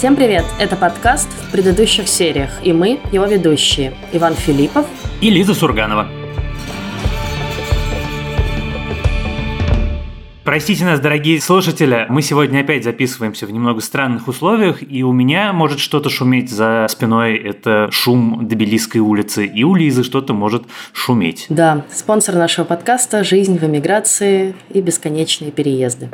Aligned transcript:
Всем 0.00 0.16
привет! 0.16 0.46
Это 0.58 0.76
подкаст 0.76 1.28
в 1.28 1.52
предыдущих 1.52 2.08
сериях, 2.08 2.48
и 2.62 2.72
мы, 2.72 3.00
его 3.12 3.26
ведущие, 3.26 3.92
Иван 4.14 4.34
Филиппов 4.34 4.86
и 5.20 5.28
Лиза 5.28 5.52
Сурганова. 5.52 6.08
Простите 10.42 10.86
нас, 10.86 11.00
дорогие 11.00 11.38
слушатели, 11.38 12.06
мы 12.08 12.22
сегодня 12.22 12.60
опять 12.60 12.82
записываемся 12.82 13.44
в 13.44 13.50
немного 13.50 13.82
странных 13.82 14.26
условиях, 14.26 14.78
и 14.82 15.02
у 15.02 15.12
меня 15.12 15.52
может 15.52 15.80
что-то 15.80 16.08
шуметь 16.08 16.48
за 16.48 16.86
спиной, 16.88 17.36
это 17.36 17.90
шум 17.90 18.48
Добелисской 18.48 19.02
улицы, 19.02 19.44
и 19.44 19.64
у 19.64 19.74
Лизы 19.74 20.02
что-то 20.02 20.32
может 20.32 20.62
шуметь. 20.94 21.44
Да, 21.50 21.84
спонсор 21.92 22.36
нашего 22.36 22.64
подкаста 22.64 23.22
«Жизнь 23.22 23.58
в 23.58 23.64
эмиграции 23.64 24.54
и 24.70 24.80
бесконечные 24.80 25.50
переезды». 25.50 26.08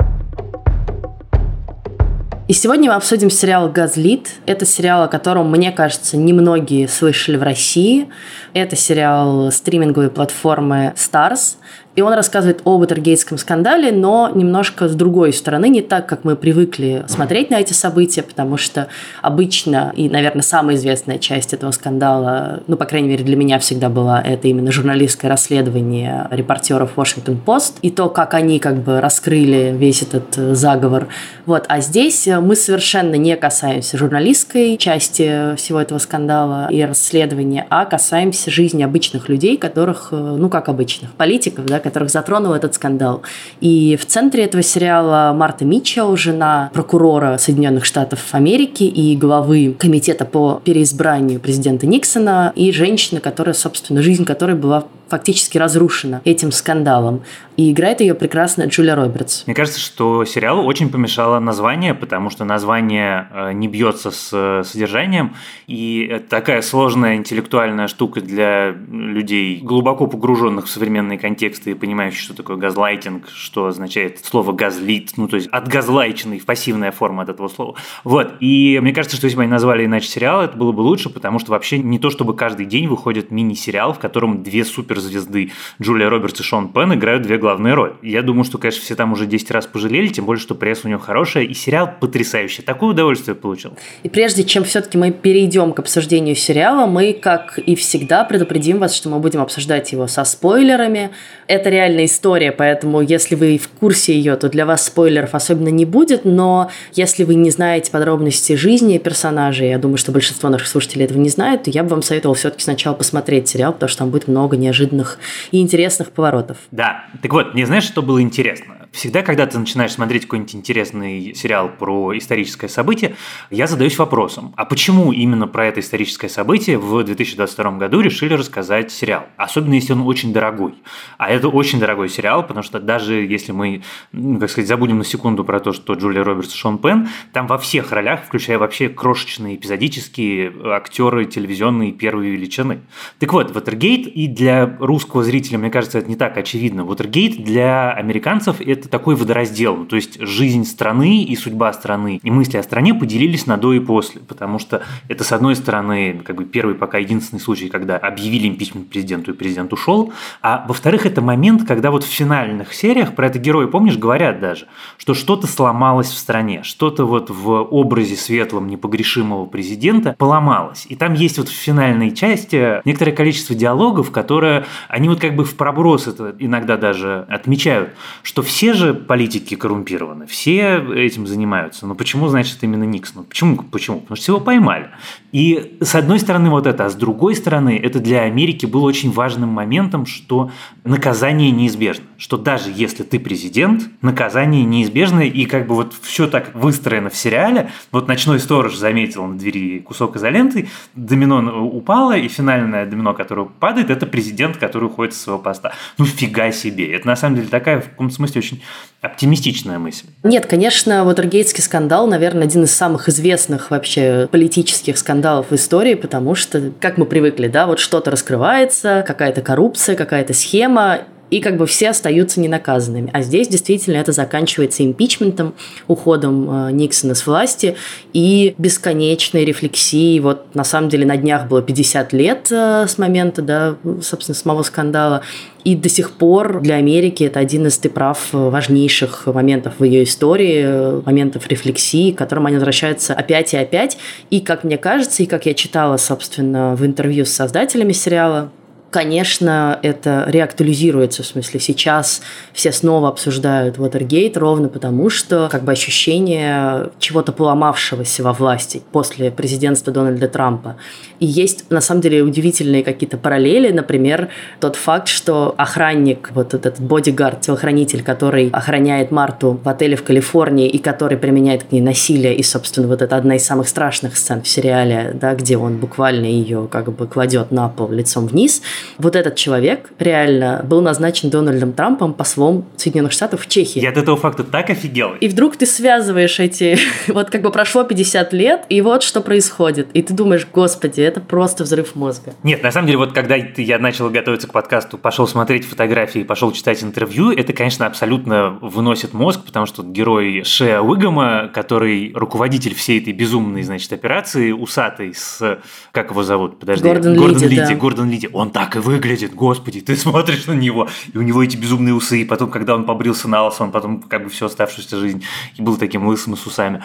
И 2.47 2.53
сегодня 2.53 2.91
мы 2.91 2.95
обсудим 2.95 3.29
сериал 3.29 3.69
«Газлит». 3.69 4.29
Это 4.45 4.65
сериал, 4.65 5.03
о 5.03 5.09
котором, 5.09 5.51
мне 5.51 5.69
кажется, 5.73 6.15
немногие 6.15 6.87
слышали 6.87 7.35
в 7.35 7.43
России. 7.43 8.07
Это 8.53 8.77
сериал 8.77 9.51
стриминговой 9.51 10.09
платформы 10.09 10.93
Stars. 10.95 11.57
И 11.97 12.01
он 12.01 12.13
рассказывает 12.13 12.61
об 12.63 12.85
Этергейтском 12.85 13.39
скандале, 13.39 13.91
но 13.91 14.29
немножко 14.31 14.87
с 14.87 14.93
другой 14.93 15.33
стороны, 15.33 15.67
не 15.67 15.81
так, 15.81 16.05
как 16.05 16.23
мы 16.23 16.35
привыкли 16.35 17.03
смотреть 17.07 17.49
на 17.49 17.55
эти 17.55 17.73
события, 17.73 18.21
потому 18.21 18.55
что 18.55 18.87
обычно, 19.23 19.91
и, 19.95 20.07
наверное, 20.07 20.43
самая 20.43 20.75
известная 20.75 21.17
часть 21.17 21.55
этого 21.55 21.71
скандала, 21.71 22.61
ну, 22.67 22.77
по 22.77 22.85
крайней 22.85 23.09
мере, 23.09 23.23
для 23.23 23.35
меня 23.35 23.57
всегда 23.57 23.89
была, 23.89 24.21
это 24.21 24.47
именно 24.47 24.71
журналистское 24.71 25.27
расследование 25.27 26.27
репортеров 26.29 26.91
Washington 26.97 27.39
Post 27.43 27.77
и 27.81 27.89
то, 27.89 28.09
как 28.09 28.35
они 28.35 28.59
как 28.59 28.75
бы 28.75 29.01
раскрыли 29.01 29.75
весь 29.75 30.03
этот 30.03 30.35
заговор. 30.55 31.07
Вот. 31.47 31.65
А 31.67 31.81
здесь 31.81 32.27
мы 32.27 32.55
совершенно 32.55 33.15
не 33.15 33.35
касаемся 33.35 33.97
журналистской 33.97 34.77
части 34.77 35.55
всего 35.55 35.81
этого 35.81 35.97
скандала 35.97 36.67
и 36.69 36.79
расследования, 36.83 37.65
а 37.71 37.85
касаемся 37.85 38.51
жизни 38.51 38.83
обычных 38.83 39.29
людей, 39.29 39.57
которых, 39.57 40.09
ну, 40.11 40.47
как 40.49 40.69
обычных, 40.69 41.11
политиков, 41.13 41.65
да, 41.65 41.79
которых 41.87 42.09
затронул 42.09 42.53
этот 42.53 42.75
скандал. 42.75 43.21
И 43.61 43.97
в 43.99 44.05
центре 44.05 44.43
этого 44.43 44.61
сериала 44.61 45.33
Марта 45.33 45.63
Митчелл, 45.63 46.17
жена 46.17 46.69
прокурора 46.73 47.37
Соединенных 47.37 47.85
Штатов 47.85 48.19
Америки 48.31 48.83
и 48.83 49.15
главы 49.15 49.75
комитета 49.79 50.25
по 50.25 50.61
переизбранию 50.63 51.39
президента 51.39 51.87
Никсона, 51.87 52.51
и 52.55 52.71
женщина, 52.71 53.21
которая, 53.21 53.53
собственно, 53.53 54.01
жизнь 54.01 54.25
которой 54.25 54.55
была 54.55 54.83
фактически 55.09 55.57
разрушена 55.57 56.21
этим 56.25 56.51
скандалом. 56.51 57.23
И 57.57 57.71
играет 57.71 58.01
ее 58.01 58.13
прекрасно 58.13 58.63
Джулия 58.65 58.95
Робертс. 58.95 59.43
Мне 59.47 59.55
кажется, 59.55 59.79
что 59.79 60.25
сериалу 60.25 60.63
очень 60.63 60.89
помешало 60.89 61.39
название, 61.39 61.95
потому 61.95 62.29
что 62.29 62.45
название 62.45 63.27
э, 63.31 63.53
не 63.53 63.67
бьется 63.67 64.11
с 64.11 64.29
э, 64.31 64.63
содержанием. 64.63 65.35
И 65.65 66.07
это 66.11 66.29
такая 66.29 66.61
сложная 66.61 67.15
интеллектуальная 67.15 67.87
штука 67.87 68.21
для 68.21 68.69
людей, 68.71 69.59
глубоко 69.61 70.05
погруженных 70.05 70.65
в 70.65 70.69
современные 70.69 71.17
контексты 71.17 71.71
и 71.71 71.73
понимающих, 71.73 72.19
что 72.19 72.35
такое 72.35 72.57
газлайтинг, 72.57 73.27
что 73.33 73.65
означает 73.65 74.23
слово 74.23 74.51
газлит, 74.51 75.13
ну 75.17 75.27
то 75.27 75.37
есть 75.37 75.47
отгазлайченный, 75.47 76.39
пассивная 76.45 76.91
форма 76.91 77.23
от 77.23 77.29
этого 77.29 77.47
слова. 77.47 77.75
Вот. 78.03 78.33
И 78.39 78.77
мне 78.81 78.93
кажется, 78.93 79.17
что 79.17 79.25
если 79.25 79.37
бы 79.37 79.41
они 79.41 79.51
назвали 79.51 79.83
иначе 79.83 80.07
сериал, 80.07 80.43
это 80.43 80.55
было 80.55 80.71
бы 80.71 80.81
лучше, 80.81 81.09
потому 81.09 81.39
что 81.39 81.51
вообще 81.51 81.79
не 81.79 81.97
то, 81.97 82.11
чтобы 82.11 82.35
каждый 82.35 82.67
день 82.67 82.87
выходит 82.87 83.31
мини-сериал, 83.31 83.93
в 83.93 83.99
котором 83.99 84.43
две 84.43 84.63
супер 84.63 84.96
суперзвезды 85.01 85.51
Джулия 85.81 86.09
Робертс 86.09 86.39
и 86.39 86.43
Шон 86.43 86.71
Пен 86.71 86.93
играют 86.93 87.23
две 87.23 87.37
главные 87.37 87.73
роли. 87.73 87.93
Я 88.01 88.21
думаю, 88.21 88.43
что, 88.43 88.57
конечно, 88.57 88.81
все 88.81 88.95
там 88.95 89.13
уже 89.13 89.25
10 89.25 89.51
раз 89.51 89.65
пожалели, 89.67 90.07
тем 90.07 90.25
более, 90.25 90.41
что 90.41 90.55
пресса 90.55 90.81
у 90.85 90.89
него 90.89 90.99
хорошая, 90.99 91.43
и 91.43 91.53
сериал 91.53 91.89
потрясающий. 91.99 92.61
Такое 92.61 92.91
удовольствие 92.91 93.35
получил. 93.35 93.73
И 94.03 94.09
прежде 94.09 94.43
чем 94.43 94.63
все-таки 94.63 94.97
мы 94.97 95.11
перейдем 95.11 95.73
к 95.73 95.79
обсуждению 95.79 96.35
сериала, 96.35 96.85
мы, 96.85 97.13
как 97.13 97.59
и 97.59 97.75
всегда, 97.75 98.23
предупредим 98.23 98.79
вас, 98.79 98.95
что 98.95 99.09
мы 99.09 99.19
будем 99.19 99.41
обсуждать 99.41 99.91
его 99.91 100.07
со 100.07 100.23
спойлерами. 100.23 101.11
Это 101.47 101.69
реальная 101.69 102.05
история, 102.05 102.51
поэтому 102.51 103.01
если 103.01 103.35
вы 103.35 103.57
в 103.57 103.69
курсе 103.69 104.13
ее, 104.13 104.35
то 104.35 104.49
для 104.49 104.65
вас 104.65 104.85
спойлеров 104.85 105.33
особенно 105.33 105.69
не 105.69 105.85
будет, 105.85 106.25
но 106.25 106.69
если 106.93 107.23
вы 107.23 107.35
не 107.35 107.51
знаете 107.51 107.91
подробности 107.91 108.53
жизни 108.55 108.97
персонажей, 108.97 109.69
я 109.69 109.77
думаю, 109.77 109.97
что 109.97 110.11
большинство 110.11 110.49
наших 110.49 110.67
слушателей 110.67 111.05
этого 111.05 111.17
не 111.17 111.29
знают, 111.29 111.63
то 111.63 111.69
я 111.69 111.83
бы 111.83 111.89
вам 111.89 112.03
советовал 112.03 112.35
все-таки 112.35 112.63
сначала 112.63 112.93
посмотреть 112.93 113.47
сериал, 113.47 113.73
потому 113.73 113.89
что 113.89 113.99
там 113.99 114.09
будет 114.09 114.27
много 114.27 114.57
неожиданных 114.57 114.86
неожиданных 114.87 115.19
и 115.51 115.61
интересных 115.61 116.11
поворотов. 116.11 116.57
Да. 116.71 117.05
Так 117.21 117.31
вот, 117.33 117.53
мне 117.53 117.65
знаешь, 117.65 117.83
что 117.83 118.01
было 118.01 118.21
интересно? 118.21 118.76
Всегда, 118.97 119.21
когда 119.21 119.45
ты 119.45 119.59
начинаешь 119.59 119.91
смотреть 119.91 120.23
какой-нибудь 120.23 120.55
интересный 120.55 121.35
сериал 121.35 121.69
про 121.69 122.17
историческое 122.17 122.67
событие, 122.67 123.15
я 123.51 123.67
задаюсь 123.67 123.95
вопросом, 123.99 124.55
а 124.57 124.65
почему 124.65 125.11
именно 125.11 125.47
про 125.47 125.67
это 125.67 125.81
историческое 125.81 126.29
событие 126.29 126.79
в 126.79 127.03
2022 127.03 127.73
году 127.73 128.01
решили 128.01 128.33
рассказать 128.33 128.91
сериал? 128.91 129.27
Особенно, 129.37 129.75
если 129.75 129.93
он 129.93 130.01
очень 130.01 130.33
дорогой. 130.33 130.73
А 131.19 131.29
это 131.29 131.47
очень 131.47 131.79
дорогой 131.79 132.09
сериал, 132.09 132.41
потому 132.41 132.63
что 132.63 132.79
даже 132.79 133.23
если 133.23 133.51
мы, 133.51 133.83
ну, 134.13 134.39
как 134.39 134.49
сказать, 134.49 134.67
забудем 134.67 134.97
на 134.97 135.03
секунду 135.03 135.43
про 135.43 135.59
то, 135.59 135.73
что 135.73 135.93
Джулия 135.93 136.23
Робертс 136.23 136.55
и 136.55 136.57
Шон 136.57 136.79
Пен, 136.79 137.07
там 137.33 137.45
во 137.45 137.59
всех 137.59 137.91
ролях, 137.91 138.23
включая 138.25 138.57
вообще 138.57 138.89
крошечные 138.89 139.57
эпизодические 139.57 140.51
актеры 140.73 141.25
телевизионные 141.25 141.91
первой 141.91 142.31
величины. 142.31 142.79
Так 143.19 143.31
вот, 143.31 143.51
Ватергейт 143.51 144.07
и 144.07 144.25
для 144.25 144.75
русского 144.79 145.23
зрителя, 145.23 145.59
мне 145.59 145.69
кажется, 145.69 145.99
это 145.99 146.09
не 146.09 146.15
так 146.15 146.35
очевидно. 146.35 146.83
Ватергейт 146.83 147.43
для 147.43 147.91
американцев– 147.91 148.59
это 148.65 148.86
такой 148.87 149.15
водораздел. 149.15 149.85
То 149.85 149.95
есть 149.95 150.19
жизнь 150.19 150.65
страны 150.65 151.23
и 151.23 151.35
судьба 151.35 151.71
страны 151.73 152.19
и 152.21 152.31
мысли 152.31 152.57
о 152.57 152.63
стране 152.63 152.93
поделились 152.93 153.45
на 153.45 153.57
до 153.57 153.73
и 153.73 153.79
после. 153.79 154.21
Потому 154.21 154.59
что 154.59 154.83
это, 155.07 155.23
с 155.23 155.31
одной 155.31 155.55
стороны, 155.55 156.21
как 156.25 156.35
бы 156.35 156.45
первый 156.45 156.75
пока 156.75 156.97
единственный 156.97 157.39
случай, 157.39 157.69
когда 157.69 157.97
объявили 157.97 158.47
импичмент 158.47 158.89
президенту 158.89 159.31
и 159.31 159.33
президент 159.33 159.73
ушел. 159.73 160.13
А 160.41 160.65
во-вторых, 160.67 161.05
это 161.05 161.21
момент, 161.21 161.67
когда 161.67 161.91
вот 161.91 162.03
в 162.03 162.07
финальных 162.07 162.73
сериях 162.73 163.15
про 163.15 163.27
это 163.27 163.39
герои, 163.39 163.65
помнишь, 163.65 163.97
говорят 163.97 164.39
даже, 164.39 164.67
что 164.97 165.13
что-то 165.13 165.47
сломалось 165.47 166.07
в 166.07 166.17
стране, 166.17 166.63
что-то 166.63 167.05
вот 167.05 167.29
в 167.29 167.49
образе 167.49 168.15
светлом 168.15 168.67
непогрешимого 168.67 169.45
президента 169.45 170.15
поломалось. 170.17 170.85
И 170.89 170.95
там 170.95 171.13
есть 171.13 171.37
вот 171.37 171.49
в 171.49 171.53
финальной 171.53 172.15
части 172.15 172.81
некоторое 172.85 173.11
количество 173.11 173.55
диалогов, 173.55 174.11
которые 174.11 174.65
они 174.87 175.09
вот 175.09 175.19
как 175.19 175.35
бы 175.35 175.43
в 175.43 175.55
проброс 175.55 176.07
это 176.07 176.35
иногда 176.39 176.77
даже 176.77 177.25
отмечают, 177.29 177.91
что 178.23 178.41
все 178.41 178.66
же 178.73 178.93
политики 178.93 179.55
коррумпированы, 179.55 180.25
все 180.27 180.77
этим 180.93 181.27
занимаются. 181.27 181.87
Но 181.87 181.95
почему, 181.95 182.27
значит, 182.27 182.57
именно 182.61 182.83
Никсон? 182.83 183.25
Почему? 183.25 183.57
Почему? 183.57 183.99
Потому 183.99 184.17
что 184.17 184.31
его 184.33 184.41
поймали. 184.41 184.89
И 185.31 185.77
с 185.81 185.95
одной 185.95 186.19
стороны 186.19 186.49
вот 186.49 186.67
это, 186.67 186.85
а 186.85 186.89
с 186.89 186.95
другой 186.95 187.35
стороны 187.35 187.79
это 187.81 187.99
для 187.99 188.21
Америки 188.21 188.65
было 188.65 188.85
очень 188.85 189.11
важным 189.11 189.49
моментом, 189.49 190.05
что 190.05 190.51
наказание 190.83 191.51
неизбежно. 191.51 192.05
Что 192.17 192.37
даже 192.37 192.71
если 192.73 193.03
ты 193.03 193.19
президент, 193.19 193.83
наказание 194.01 194.63
неизбежно, 194.63 195.21
и 195.21 195.45
как 195.45 195.67
бы 195.67 195.75
вот 195.75 195.93
все 196.01 196.27
так 196.27 196.55
выстроено 196.55 197.09
в 197.09 197.15
сериале. 197.15 197.71
Вот 197.91 198.07
«Ночной 198.07 198.39
сторож» 198.39 198.75
заметил 198.75 199.25
на 199.25 199.37
двери 199.37 199.79
кусок 199.79 200.15
изоленты, 200.15 200.69
домино 200.95 201.65
упало, 201.67 202.17
и 202.17 202.27
финальное 202.27 202.85
домино, 202.85 203.13
которое 203.13 203.45
падает, 203.45 203.89
это 203.89 204.05
президент, 204.05 204.57
который 204.57 204.85
уходит 204.85 205.13
с 205.13 205.21
своего 205.21 205.39
поста. 205.39 205.73
Ну 205.97 206.05
фига 206.05 206.51
себе. 206.51 206.93
Это 206.93 207.07
на 207.07 207.15
самом 207.15 207.35
деле 207.35 207.47
такая 207.47 207.81
в 207.81 207.89
каком-то 207.89 208.15
смысле 208.15 208.39
очень 208.39 208.61
оптимистичная 209.01 209.77
мысль. 209.77 210.07
Нет, 210.23 210.45
конечно, 210.47 211.03
Вотергейтский 211.05 211.63
скандал, 211.63 212.07
наверное, 212.07 212.43
один 212.43 212.63
из 212.63 212.71
самых 212.73 213.09
известных 213.09 213.69
вообще 213.69 214.27
политических 214.31 214.97
скандалов 214.97 215.17
в 215.41 215.51
истории, 215.53 215.95
потому 215.95 216.35
что, 216.35 216.71
как 216.79 216.97
мы 216.97 217.05
привыкли, 217.05 217.47
да, 217.47 217.67
вот 217.67 217.79
что-то 217.79 218.11
раскрывается, 218.11 219.03
какая-то 219.05 219.41
коррупция, 219.41 219.95
какая-то 219.95 220.33
схема, 220.33 221.01
и 221.29 221.39
как 221.39 221.57
бы 221.57 221.65
все 221.67 221.89
остаются 221.89 222.39
ненаказанными. 222.39 223.09
А 223.13 223.21
здесь 223.21 223.47
действительно 223.47 223.97
это 223.97 224.11
заканчивается 224.11 224.83
импичментом, 224.83 225.53
уходом 225.87 226.67
э, 226.67 226.71
Никсона 226.71 227.15
с 227.15 227.25
власти 227.27 227.75
и 228.13 228.55
бесконечной 228.57 229.45
рефлексией. 229.45 230.19
Вот 230.19 230.55
на 230.55 230.63
самом 230.63 230.89
деле 230.89 231.05
на 231.05 231.17
днях 231.17 231.47
было 231.47 231.61
50 231.61 232.13
лет 232.13 232.47
э, 232.51 232.85
с 232.87 232.97
момента, 232.97 233.41
да, 233.41 233.75
собственно, 234.01 234.35
самого 234.35 234.63
скандала. 234.63 235.21
И 235.63 235.75
до 235.75 235.89
сих 235.89 236.11
пор 236.11 236.61
для 236.61 236.75
Америки 236.75 237.25
это 237.25 237.41
один 237.41 237.67
из, 237.67 237.77
ты 237.77 237.89
прав, 237.89 238.29
важнейших 238.31 239.25
моментов 239.25 239.73
в 239.79 239.83
ее 239.83 240.03
истории, 240.03 241.03
моментов 241.05 241.45
рефлексии, 241.47 242.13
к 242.13 242.17
которым 242.17 242.45
они 242.45 242.55
возвращаются 242.55 243.13
опять 243.13 243.53
и 243.53 243.57
опять. 243.57 243.97
И, 244.29 244.39
как 244.39 244.63
мне 244.63 244.77
кажется, 244.77 245.23
и 245.23 245.25
как 245.25 245.45
я 245.45 245.53
читала, 245.53 245.97
собственно, 245.97 246.73
в 246.75 246.85
интервью 246.85 247.25
с 247.25 247.31
создателями 247.31 247.91
сериала, 247.91 248.49
Конечно, 248.89 249.79
это 249.83 250.23
реактуализируется, 250.27 251.21
в 251.21 251.25
смысле, 251.25 251.59
сейчас 251.59 252.21
все 252.53 252.71
снова 252.71 253.09
обсуждают 253.09 253.77
Watergate 253.77 254.39
ровно 254.39 254.69
потому, 254.69 255.09
что 255.09 255.49
как 255.51 255.65
бы 255.65 255.73
ощущение 255.73 256.89
чего-то 256.97 257.33
поломавшегося 257.33 258.23
во 258.23 258.31
власти 258.31 258.81
после 258.93 259.29
президентства 259.29 259.91
Дональда 259.91 260.29
Трампа. 260.29 260.77
И 261.19 261.25
есть, 261.25 261.69
на 261.69 261.81
самом 261.81 261.99
деле, 261.99 262.21
удивительные 262.21 262.81
какие-то 262.81 263.17
параллели, 263.17 263.73
например, 263.73 264.29
тот 264.61 264.77
факт, 264.77 265.09
что 265.09 265.53
охранник, 265.57 266.31
вот 266.33 266.53
этот 266.53 266.79
бодигард, 266.79 267.41
телохранитель, 267.41 268.03
который 268.03 268.49
охраняет 268.53 269.11
Марту 269.11 269.59
в 269.61 269.67
отеле 269.67 269.97
в 269.97 270.03
Калифорнии 270.03 270.69
и 270.69 270.77
который 270.77 271.17
применяет 271.17 271.65
к 271.65 271.73
ней 271.73 271.81
насилие, 271.81 272.35
и, 272.35 272.43
собственно, 272.43 272.87
вот 272.87 273.01
это 273.01 273.17
одна 273.17 273.35
из 273.35 273.45
самых 273.45 273.67
страшных 273.67 274.15
сцен 274.15 274.43
в 274.43 274.47
сериале, 274.47 275.11
да, 275.13 275.35
где 275.35 275.57
он 275.57 275.77
буквально 275.77 276.25
ее 276.25 276.69
как 276.71 276.93
бы 276.93 277.05
кладет 277.05 277.51
на 277.51 277.67
пол 277.67 277.91
лицом 277.91 278.27
вниз– 278.27 278.61
вот 278.97 279.15
этот 279.15 279.35
человек 279.35 279.91
реально 279.99 280.61
был 280.63 280.81
назначен 280.81 281.29
Дональдом 281.29 281.73
Трампом 281.73 282.13
послом 282.13 282.65
Соединенных 282.75 283.11
Штатов 283.11 283.41
в 283.41 283.47
Чехии. 283.47 283.79
Я 283.79 283.89
от 283.89 283.97
этого 283.97 284.17
факта 284.17 284.43
так 284.43 284.69
офигел. 284.69 285.13
И 285.19 285.27
вдруг 285.27 285.55
ты 285.55 285.65
связываешь 285.65 286.39
эти... 286.39 286.77
вот 287.07 287.29
как 287.29 287.41
бы 287.41 287.51
прошло 287.51 287.83
50 287.83 288.33
лет, 288.33 288.65
и 288.69 288.81
вот 288.81 289.03
что 289.03 289.21
происходит. 289.21 289.87
И 289.93 290.01
ты 290.01 290.13
думаешь, 290.13 290.47
господи, 290.51 291.01
это 291.01 291.19
просто 291.19 291.63
взрыв 291.63 291.95
мозга. 291.95 292.33
Нет, 292.43 292.63
на 292.63 292.71
самом 292.71 292.87
деле, 292.87 292.97
вот 292.99 293.13
когда 293.13 293.35
я 293.35 293.79
начал 293.79 294.09
готовиться 294.09 294.47
к 294.47 294.53
подкасту, 294.53 294.97
пошел 294.97 295.27
смотреть 295.27 295.65
фотографии, 295.65 296.23
пошел 296.23 296.51
читать 296.51 296.83
интервью, 296.83 297.31
это, 297.31 297.53
конечно, 297.53 297.85
абсолютно 297.85 298.57
выносит 298.61 299.13
мозг, 299.13 299.41
потому 299.45 299.65
что 299.65 299.83
герой 299.83 300.43
Шея 300.43 300.81
Уигама, 300.81 301.49
который 301.53 302.11
руководитель 302.13 302.75
всей 302.75 302.99
этой 302.99 303.13
безумной, 303.13 303.63
значит, 303.63 303.91
операции, 303.93 304.51
усатый 304.51 305.13
с... 305.13 305.59
Как 305.91 306.11
его 306.11 306.23
зовут? 306.23 306.59
Подожди. 306.59 306.83
Гордон, 306.83 307.15
Гордон 307.15 307.43
Лиди, 307.43 307.55
Лиди, 307.55 307.73
да. 307.73 307.75
Гордон 307.75 308.09
Лиди. 308.09 308.29
Он 308.31 308.51
так 308.51 308.66
и 308.75 308.79
выглядит, 308.79 309.33
господи, 309.33 309.81
ты 309.81 309.95
смотришь 309.97 310.47
на 310.47 310.53
него, 310.53 310.87
и 311.13 311.17
у 311.17 311.21
него 311.21 311.43
эти 311.43 311.57
безумные 311.57 311.93
усы, 311.93 312.21
и 312.21 312.25
потом, 312.25 312.49
когда 312.49 312.75
он 312.75 312.85
побрился 312.85 313.27
на 313.27 313.43
лысо, 313.43 313.63
он 313.63 313.71
потом 313.71 314.01
как 314.01 314.23
бы 314.23 314.29
всю 314.29 314.45
оставшуюся 314.45 314.97
жизнь 314.97 315.23
и 315.57 315.61
был 315.61 315.77
таким 315.77 316.07
лысым 316.07 316.33
и 316.33 316.37
с 316.37 316.45
усами. 316.45 316.83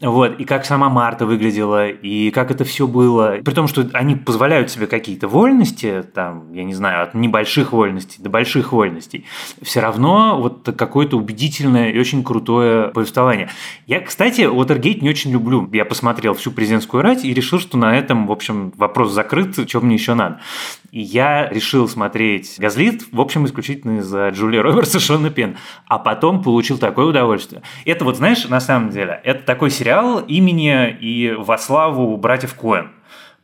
Вот, 0.00 0.38
и 0.38 0.44
как 0.44 0.64
сама 0.64 0.88
Марта 0.88 1.26
выглядела, 1.26 1.88
и 1.88 2.30
как 2.30 2.50
это 2.50 2.64
все 2.64 2.86
было. 2.86 3.38
При 3.44 3.54
том, 3.54 3.68
что 3.68 3.88
они 3.92 4.16
позволяют 4.16 4.70
себе 4.70 4.86
какие-то 4.86 5.28
вольности, 5.28 6.04
там, 6.14 6.52
я 6.52 6.64
не 6.64 6.74
знаю, 6.74 7.04
от 7.04 7.14
небольших 7.14 7.72
вольностей 7.72 8.22
до 8.22 8.30
больших 8.30 8.72
вольностей, 8.72 9.26
все 9.62 9.80
равно 9.80 10.40
вот 10.40 10.68
какое-то 10.76 11.16
убедительное 11.16 11.90
и 11.90 11.98
очень 11.98 12.24
крутое 12.24 12.88
повествование. 12.88 13.50
Я, 13.86 14.00
кстати, 14.00 14.42
Watergate 14.42 15.00
не 15.00 15.10
очень 15.10 15.32
люблю. 15.32 15.68
Я 15.72 15.84
посмотрел 15.84 16.34
всю 16.34 16.50
президентскую 16.50 17.02
рать 17.02 17.24
и 17.24 17.32
решил, 17.32 17.60
что 17.60 17.76
на 17.76 17.96
этом, 17.96 18.26
в 18.26 18.32
общем, 18.32 18.72
вопрос 18.76 19.12
закрыт, 19.12 19.68
что 19.68 19.80
мне 19.80 19.94
еще 19.94 20.14
надо. 20.14 20.40
И 20.90 21.00
я 21.00 21.21
решил 21.50 21.88
смотреть 21.88 22.56
«Газлит», 22.58 23.04
в 23.12 23.20
общем, 23.20 23.44
исключительно 23.46 23.98
из-за 23.98 24.28
Джулии 24.30 24.58
Робертса 24.58 24.98
и 24.98 25.00
Шона 25.00 25.30
Пен. 25.30 25.56
А 25.86 25.98
потом 25.98 26.42
получил 26.42 26.78
такое 26.78 27.06
удовольствие. 27.06 27.62
Это 27.84 28.04
вот, 28.04 28.16
знаешь, 28.16 28.46
на 28.48 28.60
самом 28.60 28.90
деле, 28.90 29.20
это 29.24 29.42
такой 29.44 29.70
сериал 29.70 30.20
имени 30.20 30.90
и 31.00 31.34
во 31.36 31.58
славу 31.58 32.16
братьев 32.16 32.54
Коэн. 32.54 32.90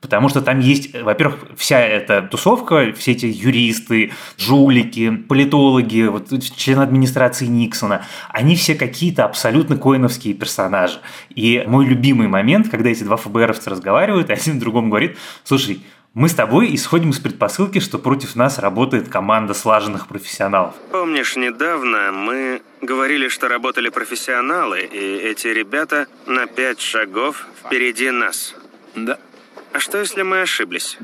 Потому 0.00 0.28
что 0.28 0.40
там 0.42 0.60
есть, 0.60 0.94
во-первых, 0.94 1.48
вся 1.56 1.80
эта 1.80 2.22
тусовка, 2.22 2.92
все 2.96 3.12
эти 3.12 3.26
юристы, 3.26 4.12
жулики, 4.36 5.10
политологи, 5.10 6.02
вот, 6.02 6.28
члены 6.56 6.82
администрации 6.82 7.46
Никсона, 7.46 8.02
они 8.28 8.54
все 8.54 8.76
какие-то 8.76 9.24
абсолютно 9.24 9.76
коиновские 9.76 10.34
персонажи. 10.34 11.00
И 11.30 11.64
мой 11.66 11.84
любимый 11.84 12.28
момент, 12.28 12.68
когда 12.68 12.90
эти 12.90 13.02
два 13.02 13.16
ФБРовца 13.16 13.70
разговаривают, 13.70 14.30
один 14.30 14.60
другому 14.60 14.88
говорит, 14.88 15.18
слушай, 15.42 15.80
мы 16.18 16.28
с 16.28 16.34
тобой 16.34 16.74
исходим 16.74 17.10
из 17.10 17.20
предпосылки, 17.20 17.78
что 17.78 17.96
против 17.96 18.34
нас 18.34 18.58
работает 18.58 19.08
команда 19.08 19.54
слаженных 19.54 20.08
профессионалов. 20.08 20.74
Помнишь, 20.90 21.36
недавно 21.36 22.10
мы 22.10 22.60
говорили, 22.82 23.28
что 23.28 23.46
работали 23.46 23.88
профессионалы, 23.88 24.80
и 24.80 24.98
эти 24.98 25.46
ребята 25.46 26.08
на 26.26 26.48
пять 26.48 26.80
шагов 26.80 27.46
впереди 27.64 28.10
нас. 28.10 28.56
Да. 28.96 29.20
А 29.72 29.78
что, 29.78 29.98
если 29.98 30.22
мы 30.22 30.40
ошиблись? 30.40 30.98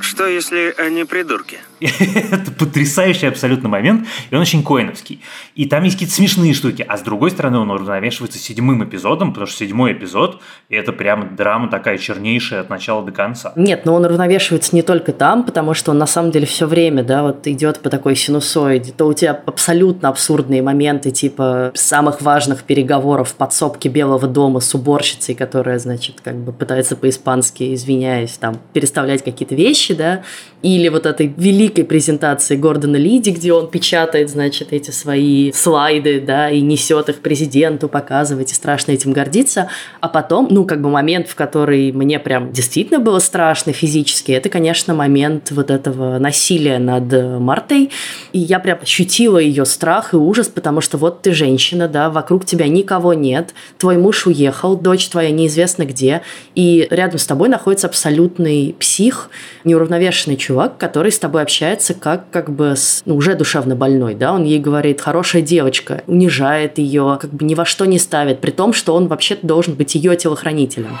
Что, 0.00 0.28
если 0.28 0.76
они 0.78 1.02
придурки? 1.02 1.58
это 2.30 2.50
потрясающий 2.52 3.26
абсолютно 3.26 3.68
момент, 3.68 4.06
и 4.30 4.34
он 4.34 4.42
очень 4.42 4.62
коиновский. 4.62 5.20
И 5.54 5.66
там 5.66 5.84
есть 5.84 5.96
какие-то 5.96 6.14
смешные 6.14 6.52
штуки, 6.52 6.84
а 6.86 6.96
с 6.96 7.02
другой 7.02 7.30
стороны 7.30 7.58
он 7.58 7.70
уравновешивается 7.70 8.38
седьмым 8.38 8.84
эпизодом, 8.84 9.30
потому 9.30 9.46
что 9.46 9.58
седьмой 9.58 9.92
эпизод– 9.92 10.40
это 10.68 10.92
прямо 10.92 11.24
драма 11.24 11.68
такая 11.68 11.98
чернейшая 11.98 12.60
от 12.60 12.70
начала 12.70 13.02
до 13.04 13.12
конца. 13.12 13.52
Нет, 13.56 13.86
но 13.86 13.94
он 13.94 14.04
уравновешивается 14.04 14.74
не 14.74 14.82
только 14.82 15.12
там, 15.12 15.44
потому 15.44 15.74
что 15.74 15.92
он 15.92 15.98
на 15.98 16.06
самом 16.06 16.30
деле 16.30 16.46
все 16.46 16.66
время, 16.66 17.02
да, 17.02 17.22
вот 17.22 17.46
идет 17.46 17.80
по 17.80 17.88
такой 17.88 18.16
синусоиде, 18.16 18.92
то 18.92 19.06
у 19.06 19.14
тебя 19.14 19.40
абсолютно 19.46 20.08
абсурдные 20.08 20.62
моменты, 20.62 21.10
типа 21.10 21.72
самых 21.74 22.20
важных 22.20 22.64
переговоров 22.64 23.30
в 23.30 23.34
подсобке 23.34 23.88
Белого 23.88 24.28
дома 24.28 24.60
с 24.60 24.74
уборщицей, 24.74 25.34
которая, 25.34 25.78
значит, 25.78 26.20
как 26.22 26.36
бы 26.36 26.52
пытается 26.52 26.96
по-испански, 26.96 27.74
извиняясь, 27.74 28.32
там, 28.38 28.58
переставлять 28.72 29.24
какие-то 29.24 29.54
вещи, 29.54 29.94
да, 29.94 30.22
или 30.62 30.88
вот 30.88 31.06
этой 31.06 31.32
великой 31.36 31.84
презентации 31.84 32.56
Гордона 32.56 32.96
Лиди, 32.96 33.30
где 33.30 33.52
он 33.52 33.70
печатает, 33.70 34.28
значит, 34.28 34.72
эти 34.72 34.90
свои 34.90 35.52
слайды, 35.52 36.20
да, 36.20 36.50
и 36.50 36.60
несет 36.60 37.08
их 37.08 37.20
президенту, 37.20 37.88
показывать, 37.88 38.52
и 38.52 38.54
страшно 38.54 38.92
этим 38.92 39.12
гордиться. 39.12 39.68
А 40.00 40.08
потом, 40.08 40.48
ну, 40.50 40.66
как 40.66 40.82
бы 40.82 40.90
момент, 40.90 41.28
в 41.28 41.34
который 41.34 41.92
мне 41.92 42.18
прям 42.18 42.52
действительно 42.52 42.98
было 42.98 43.18
страшно 43.20 43.72
физически, 43.72 44.32
это, 44.32 44.48
конечно, 44.48 44.92
момент 44.94 45.50
вот 45.50 45.70
этого 45.70 46.18
насилия 46.18 46.78
над 46.78 47.40
Мартой. 47.40 47.90
И 48.32 48.38
я 48.38 48.58
прям 48.58 48.78
ощутила 48.82 49.38
ее 49.38 49.64
страх 49.64 50.12
и 50.12 50.16
ужас, 50.16 50.48
потому 50.48 50.80
что 50.82 50.98
вот 50.98 51.22
ты 51.22 51.32
женщина, 51.32 51.88
да, 51.88 52.10
вокруг 52.10 52.44
тебя 52.44 52.68
никого 52.68 53.14
нет, 53.14 53.54
твой 53.78 53.96
муж 53.96 54.26
уехал, 54.26 54.76
дочь 54.76 55.08
твоя 55.08 55.30
неизвестно 55.30 55.84
где, 55.84 56.22
и 56.54 56.86
рядом 56.90 57.18
с 57.18 57.26
тобой 57.26 57.48
находится 57.48 57.86
абсолютный 57.86 58.74
псих, 58.78 59.30
неуравновешенный 59.64 60.36
человек, 60.36 60.49
чувак, 60.50 60.78
который 60.78 61.12
с 61.12 61.18
тобой 61.20 61.42
общается 61.42 61.94
как 61.94 62.28
как 62.32 62.50
бы 62.50 62.74
с, 62.74 63.02
ну, 63.04 63.14
уже 63.14 63.36
душевно 63.36 63.76
больной, 63.76 64.16
да, 64.16 64.32
он 64.32 64.42
ей 64.42 64.58
говорит 64.58 65.00
«хорошая 65.00 65.42
девочка», 65.42 66.02
унижает 66.08 66.78
ее, 66.78 67.18
как 67.20 67.30
бы 67.30 67.44
ни 67.44 67.54
во 67.54 67.64
что 67.64 67.84
не 67.84 68.00
ставит, 68.00 68.40
при 68.40 68.50
том, 68.50 68.72
что 68.72 68.96
он 68.96 69.06
вообще-то 69.06 69.46
должен 69.46 69.74
быть 69.74 69.94
ее 69.94 70.16
телохранителем. 70.16 70.98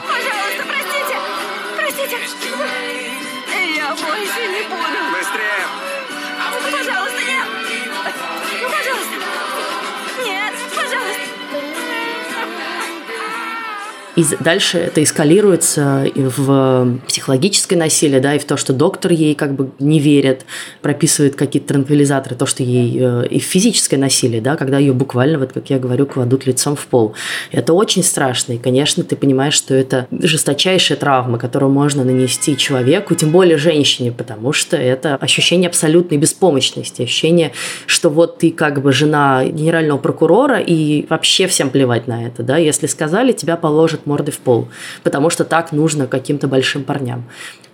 И 14.16 14.24
дальше 14.40 14.78
это 14.78 15.02
эскалируется 15.02 16.04
и 16.04 16.22
в 16.22 16.98
психологическое 17.06 17.76
насилие, 17.76 18.20
да, 18.20 18.34
и 18.34 18.38
в 18.38 18.44
то, 18.44 18.56
что 18.56 18.72
доктор 18.72 19.12
ей 19.12 19.34
как 19.34 19.54
бы 19.54 19.70
не 19.78 20.00
верит, 20.00 20.44
прописывает 20.82 21.36
какие-то 21.36 21.68
транквилизаторы, 21.68 22.34
то, 22.34 22.46
что 22.46 22.62
ей 22.62 22.98
э, 23.00 23.26
и 23.28 23.38
физическое 23.38 23.98
насилие, 23.98 24.40
да, 24.40 24.56
когда 24.56 24.78
ее 24.78 24.92
буквально, 24.92 25.38
вот 25.38 25.52
как 25.52 25.70
я 25.70 25.78
говорю, 25.78 26.06
кладут 26.06 26.46
лицом 26.46 26.74
в 26.74 26.86
пол. 26.86 27.14
Это 27.52 27.72
очень 27.72 28.02
страшно, 28.02 28.54
и, 28.54 28.58
конечно, 28.58 29.04
ты 29.04 29.14
понимаешь, 29.14 29.54
что 29.54 29.74
это 29.74 30.08
жесточайшая 30.10 30.98
травма, 30.98 31.38
которую 31.38 31.70
можно 31.70 32.02
нанести 32.02 32.56
человеку, 32.56 33.14
тем 33.14 33.30
более 33.30 33.58
женщине, 33.58 34.10
потому 34.10 34.52
что 34.52 34.76
это 34.76 35.14
ощущение 35.16 35.68
абсолютной 35.68 36.18
беспомощности, 36.18 37.02
ощущение, 37.02 37.52
что 37.86 38.10
вот 38.10 38.38
ты 38.38 38.50
как 38.50 38.82
бы 38.82 38.92
жена 38.92 39.44
генерального 39.44 39.98
прокурора, 39.98 40.58
и 40.58 41.06
вообще 41.08 41.46
всем 41.46 41.70
плевать 41.70 42.08
на 42.08 42.26
это, 42.26 42.42
да, 42.42 42.56
если 42.56 42.86
сказали, 42.86 43.32
тебя 43.32 43.56
положат 43.56 43.99
мордой 44.06 44.32
в 44.32 44.38
пол, 44.38 44.68
потому 45.02 45.30
что 45.30 45.44
так 45.44 45.72
нужно 45.72 46.06
каким-то 46.06 46.48
большим 46.48 46.84
парням. 46.84 47.24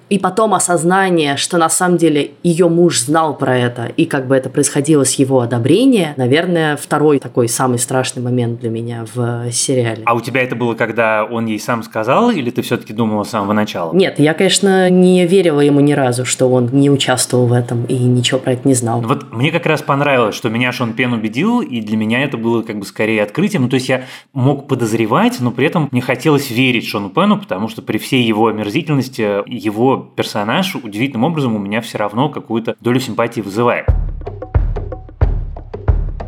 И 0.08 0.18
потом 0.18 0.54
осознание, 0.54 1.36
что 1.36 1.58
на 1.58 1.68
самом 1.68 1.96
деле 1.96 2.30
ее 2.44 2.68
муж 2.68 3.00
знал 3.00 3.36
про 3.36 3.58
это, 3.58 3.86
и 3.96 4.04
как 4.04 4.28
бы 4.28 4.36
это 4.36 4.48
происходило 4.48 5.04
с 5.04 5.14
его 5.14 5.40
одобрения, 5.40 6.14
наверное, 6.16 6.76
второй 6.76 7.18
такой 7.18 7.48
самый 7.48 7.78
страшный 7.80 8.22
момент 8.22 8.60
для 8.60 8.70
меня 8.70 9.04
в 9.12 9.50
сериале. 9.50 10.02
А 10.04 10.14
у 10.14 10.20
тебя 10.20 10.42
это 10.42 10.54
было, 10.54 10.74
когда 10.74 11.24
он 11.24 11.46
ей 11.46 11.58
сам 11.58 11.82
сказал, 11.82 12.30
или 12.30 12.50
ты 12.50 12.62
все-таки 12.62 12.92
думала 12.92 13.24
с 13.24 13.30
самого 13.30 13.52
начала? 13.52 13.92
Нет, 13.92 14.20
я, 14.20 14.34
конечно, 14.34 14.88
не 14.90 15.26
верила 15.26 15.60
ему 15.60 15.80
ни 15.80 15.92
разу, 15.92 16.24
что 16.24 16.48
он 16.48 16.68
не 16.72 16.88
участвовал 16.88 17.46
в 17.46 17.52
этом 17.52 17.84
и 17.86 17.96
ничего 17.96 18.38
про 18.38 18.52
это 18.52 18.68
не 18.68 18.74
знал. 18.74 19.00
Вот 19.00 19.32
мне 19.32 19.50
как 19.50 19.66
раз 19.66 19.82
понравилось, 19.82 20.36
что 20.36 20.48
меня 20.50 20.70
Шон 20.70 20.92
Пен 20.92 21.14
убедил, 21.14 21.60
и 21.62 21.80
для 21.80 21.96
меня 21.96 22.22
это 22.22 22.36
было 22.36 22.62
как 22.62 22.78
бы 22.78 22.84
скорее 22.84 23.24
открытием. 23.24 23.62
Ну, 23.62 23.68
то 23.68 23.74
есть 23.74 23.88
я 23.88 24.04
мог 24.32 24.68
подозревать, 24.68 25.40
но 25.40 25.50
при 25.50 25.66
этом 25.66 25.88
мне 25.90 26.00
хотелось 26.00 26.50
верить 26.50 26.86
Шону 26.86 27.10
Пену, 27.10 27.38
потому 27.38 27.68
что 27.68 27.82
при 27.82 27.98
всей 27.98 28.22
его 28.22 28.46
омерзительности, 28.46 29.42
его 29.48 29.95
персонаж 30.00 30.74
удивительным 30.76 31.24
образом 31.24 31.54
у 31.54 31.58
меня 31.58 31.80
все 31.80 31.98
равно 31.98 32.28
какую-то 32.28 32.76
долю 32.80 33.00
симпатии 33.00 33.40
вызывает. 33.40 33.86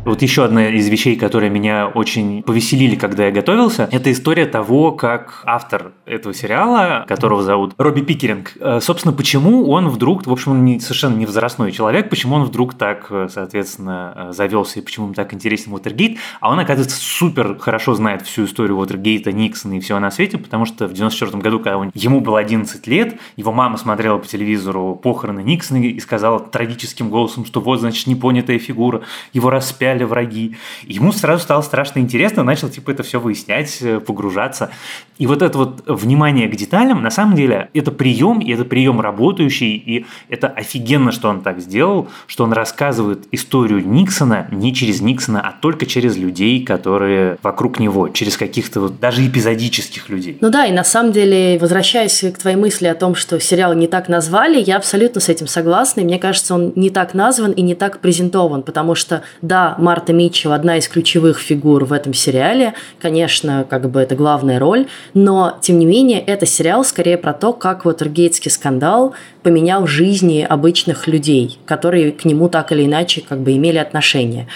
Вот 0.09 0.23
еще 0.23 0.43
одна 0.43 0.69
из 0.69 0.89
вещей, 0.89 1.15
которые 1.15 1.51
меня 1.51 1.85
очень 1.85 2.41
повеселили, 2.41 2.95
когда 2.95 3.27
я 3.27 3.31
готовился, 3.31 3.87
это 3.91 4.11
история 4.11 4.47
того, 4.47 4.91
как 4.91 5.43
автор 5.45 5.91
этого 6.07 6.33
сериала, 6.33 7.05
которого 7.07 7.43
зовут 7.43 7.75
Робби 7.77 8.01
Пикеринг, 8.01 8.53
э, 8.59 8.79
собственно, 8.81 9.13
почему 9.13 9.69
он 9.69 9.87
вдруг, 9.87 10.25
в 10.25 10.31
общем, 10.31 10.53
он 10.53 10.79
совершенно 10.79 11.15
не 11.15 11.27
возрастной 11.27 11.71
человек, 11.71 12.09
почему 12.09 12.37
он 12.37 12.45
вдруг 12.45 12.73
так, 12.73 13.05
э, 13.11 13.27
соответственно, 13.31 14.13
э, 14.15 14.33
завелся 14.33 14.79
и 14.79 14.81
почему 14.81 15.05
ему 15.05 15.13
так 15.13 15.31
интересен 15.31 15.73
Уотергейт, 15.73 16.17
а 16.39 16.51
он, 16.51 16.59
оказывается, 16.59 16.97
супер 16.99 17.59
хорошо 17.59 17.93
знает 17.93 18.23
всю 18.23 18.45
историю 18.45 18.79
Уотергейта, 18.79 19.31
Никсона 19.31 19.73
и 19.73 19.79
всего 19.79 19.99
на 19.99 20.09
свете, 20.09 20.39
потому 20.39 20.65
что 20.65 20.87
в 20.87 20.93
94 20.93 21.39
году, 21.39 21.59
когда 21.59 21.77
он, 21.77 21.91
ему 21.93 22.19
было 22.19 22.39
11 22.39 22.87
лет, 22.87 23.19
его 23.37 23.51
мама 23.51 23.77
смотрела 23.77 24.17
по 24.17 24.25
телевизору 24.25 24.95
похороны 24.95 25.41
Никсона 25.43 25.77
и 25.77 25.99
сказала 25.99 26.39
трагическим 26.39 27.11
голосом, 27.11 27.45
что 27.45 27.61
вот, 27.61 27.79
значит, 27.79 28.07
непонятая 28.07 28.57
фигура, 28.57 29.03
его 29.33 29.51
распяли 29.51 29.98
враги. 30.05 30.55
И 30.83 30.93
ему 30.93 31.11
сразу 31.11 31.43
стало 31.43 31.61
страшно 31.61 31.99
интересно, 31.99 32.43
начал, 32.43 32.69
типа, 32.69 32.91
это 32.91 33.03
все 33.03 33.19
выяснять, 33.19 33.81
погружаться. 34.05 34.69
И 35.17 35.27
вот 35.27 35.41
это 35.41 35.57
вот 35.57 35.83
внимание 35.85 36.47
к 36.47 36.55
деталям, 36.55 37.01
на 37.01 37.09
самом 37.09 37.35
деле, 37.35 37.69
это 37.73 37.91
прием, 37.91 38.39
и 38.39 38.51
это 38.51 38.65
прием 38.65 39.01
работающий, 39.01 39.75
и 39.75 40.05
это 40.29 40.47
офигенно, 40.47 41.11
что 41.11 41.29
он 41.29 41.41
так 41.41 41.59
сделал, 41.59 42.07
что 42.27 42.43
он 42.43 42.53
рассказывает 42.53 43.27
историю 43.31 43.85
Никсона 43.85 44.47
не 44.51 44.73
через 44.73 45.01
Никсона, 45.01 45.41
а 45.41 45.51
только 45.51 45.85
через 45.85 46.15
людей, 46.15 46.63
которые 46.63 47.37
вокруг 47.43 47.79
него, 47.79 48.09
через 48.09 48.37
каких-то 48.37 48.81
вот 48.81 48.99
даже 48.99 49.25
эпизодических 49.27 50.09
людей. 50.09 50.37
Ну 50.39 50.49
да, 50.49 50.65
и 50.65 50.71
на 50.71 50.83
самом 50.83 51.11
деле, 51.11 51.57
возвращаясь 51.59 52.23
к 52.33 52.37
твоей 52.37 52.55
мысли 52.55 52.87
о 52.87 52.95
том, 52.95 53.15
что 53.15 53.39
сериал 53.39 53.73
не 53.73 53.87
так 53.87 54.07
назвали, 54.09 54.61
я 54.61 54.77
абсолютно 54.77 55.19
с 55.19 55.29
этим 55.29 55.47
согласна, 55.47 56.01
и 56.01 56.03
мне 56.03 56.19
кажется, 56.19 56.55
он 56.55 56.73
не 56.75 56.89
так 56.89 57.13
назван 57.13 57.51
и 57.51 57.61
не 57.61 57.75
так 57.75 57.99
презентован, 57.99 58.63
потому 58.63 58.95
что, 58.95 59.23
да, 59.41 59.75
Марта 59.89 60.13
Митчелл 60.13 60.53
одна 60.53 60.77
из 60.77 60.87
ключевых 60.87 61.39
фигур 61.39 61.83
в 61.83 61.93
этом 61.93 62.13
сериале, 62.13 62.75
конечно, 63.01 63.65
как 63.67 63.89
бы 63.89 63.99
это 63.99 64.13
главная 64.13 64.59
роль, 64.59 64.85
но, 65.15 65.57
тем 65.61 65.79
не 65.79 65.87
менее, 65.87 66.19
это 66.19 66.45
сериал 66.45 66.85
скорее 66.85 67.17
про 67.17 67.33
то, 67.33 67.53
как 67.53 67.87
Уотергейтский 67.87 68.51
скандал 68.51 69.15
поменял 69.41 69.87
жизни 69.87 70.45
обычных 70.47 71.07
людей, 71.07 71.57
которые 71.65 72.11
к 72.11 72.23
нему 72.23 72.49
так 72.49 72.71
или 72.71 72.85
иначе 72.85 73.23
как 73.27 73.39
бы 73.39 73.53
имели 73.53 73.79
отношение. 73.79 74.47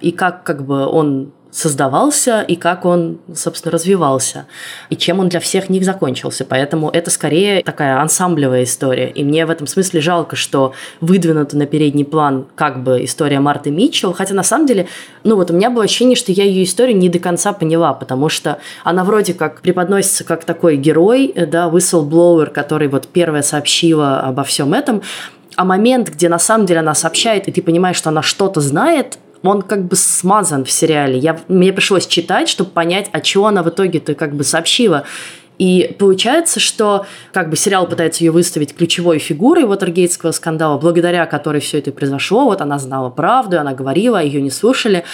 И 0.00 0.10
как 0.10 0.42
как 0.44 0.64
бы 0.64 0.86
он 0.86 1.32
создавался 1.50 2.42
и 2.42 2.56
как 2.56 2.84
он, 2.84 3.18
собственно, 3.34 3.72
развивался, 3.72 4.46
и 4.90 4.96
чем 4.96 5.18
он 5.20 5.28
для 5.28 5.40
всех 5.40 5.70
них 5.70 5.84
закончился. 5.84 6.44
Поэтому 6.44 6.90
это 6.90 7.10
скорее 7.10 7.62
такая 7.62 8.00
ансамблевая 8.00 8.64
история. 8.64 9.10
И 9.10 9.24
мне 9.24 9.46
в 9.46 9.50
этом 9.50 9.66
смысле 9.66 10.00
жалко, 10.00 10.36
что 10.36 10.74
выдвинута 11.00 11.56
на 11.56 11.66
передний 11.66 12.04
план 12.04 12.46
как 12.54 12.82
бы 12.82 13.04
история 13.04 13.40
Марты 13.40 13.70
Митчелл, 13.70 14.12
хотя 14.12 14.34
на 14.34 14.42
самом 14.42 14.66
деле, 14.66 14.88
ну 15.24 15.36
вот 15.36 15.50
у 15.50 15.54
меня 15.54 15.70
было 15.70 15.84
ощущение, 15.84 16.16
что 16.16 16.32
я 16.32 16.44
ее 16.44 16.64
историю 16.64 16.96
не 16.96 17.08
до 17.08 17.18
конца 17.18 17.52
поняла, 17.52 17.94
потому 17.94 18.28
что 18.28 18.58
она 18.84 19.04
вроде 19.04 19.32
как 19.32 19.62
преподносится 19.62 20.24
как 20.24 20.44
такой 20.44 20.76
герой, 20.76 21.32
да, 21.34 21.68
whistleblower, 21.68 22.46
который 22.46 22.88
вот 22.88 23.08
первая 23.08 23.42
сообщила 23.42 24.20
обо 24.20 24.44
всем 24.44 24.74
этом, 24.74 25.02
а 25.56 25.64
момент, 25.64 26.10
где 26.10 26.28
на 26.28 26.38
самом 26.38 26.66
деле 26.66 26.80
она 26.80 26.94
сообщает, 26.94 27.48
и 27.48 27.52
ты 27.52 27.62
понимаешь, 27.62 27.96
что 27.96 28.10
она 28.10 28.22
что-то 28.22 28.60
знает, 28.60 29.18
он 29.42 29.62
как 29.62 29.86
бы 29.86 29.96
смазан 29.96 30.64
в 30.64 30.70
сериале. 30.70 31.18
Я, 31.18 31.38
мне 31.48 31.72
пришлось 31.72 32.06
читать, 32.06 32.48
чтобы 32.48 32.70
понять, 32.70 33.08
а 33.12 33.20
чего 33.20 33.46
она 33.46 33.62
в 33.62 33.68
итоге-то 33.68 34.14
как 34.14 34.34
бы 34.34 34.44
сообщила. 34.44 35.04
И 35.58 35.94
получается, 35.98 36.60
что 36.60 37.06
как 37.32 37.50
бы 37.50 37.56
сериал 37.56 37.86
пытается 37.88 38.22
ее 38.22 38.30
выставить 38.30 38.74
ключевой 38.74 39.18
фигурой 39.18 39.64
Уотергейтского 39.64 40.30
скандала, 40.30 40.78
благодаря 40.78 41.26
которой 41.26 41.60
все 41.60 41.78
это 41.78 41.90
произошло. 41.90 42.44
Вот 42.44 42.60
она 42.60 42.78
знала 42.78 43.10
правду, 43.10 43.58
она 43.58 43.74
говорила, 43.74 44.22
ее 44.22 44.40
не 44.40 44.50
слушали. 44.50 45.04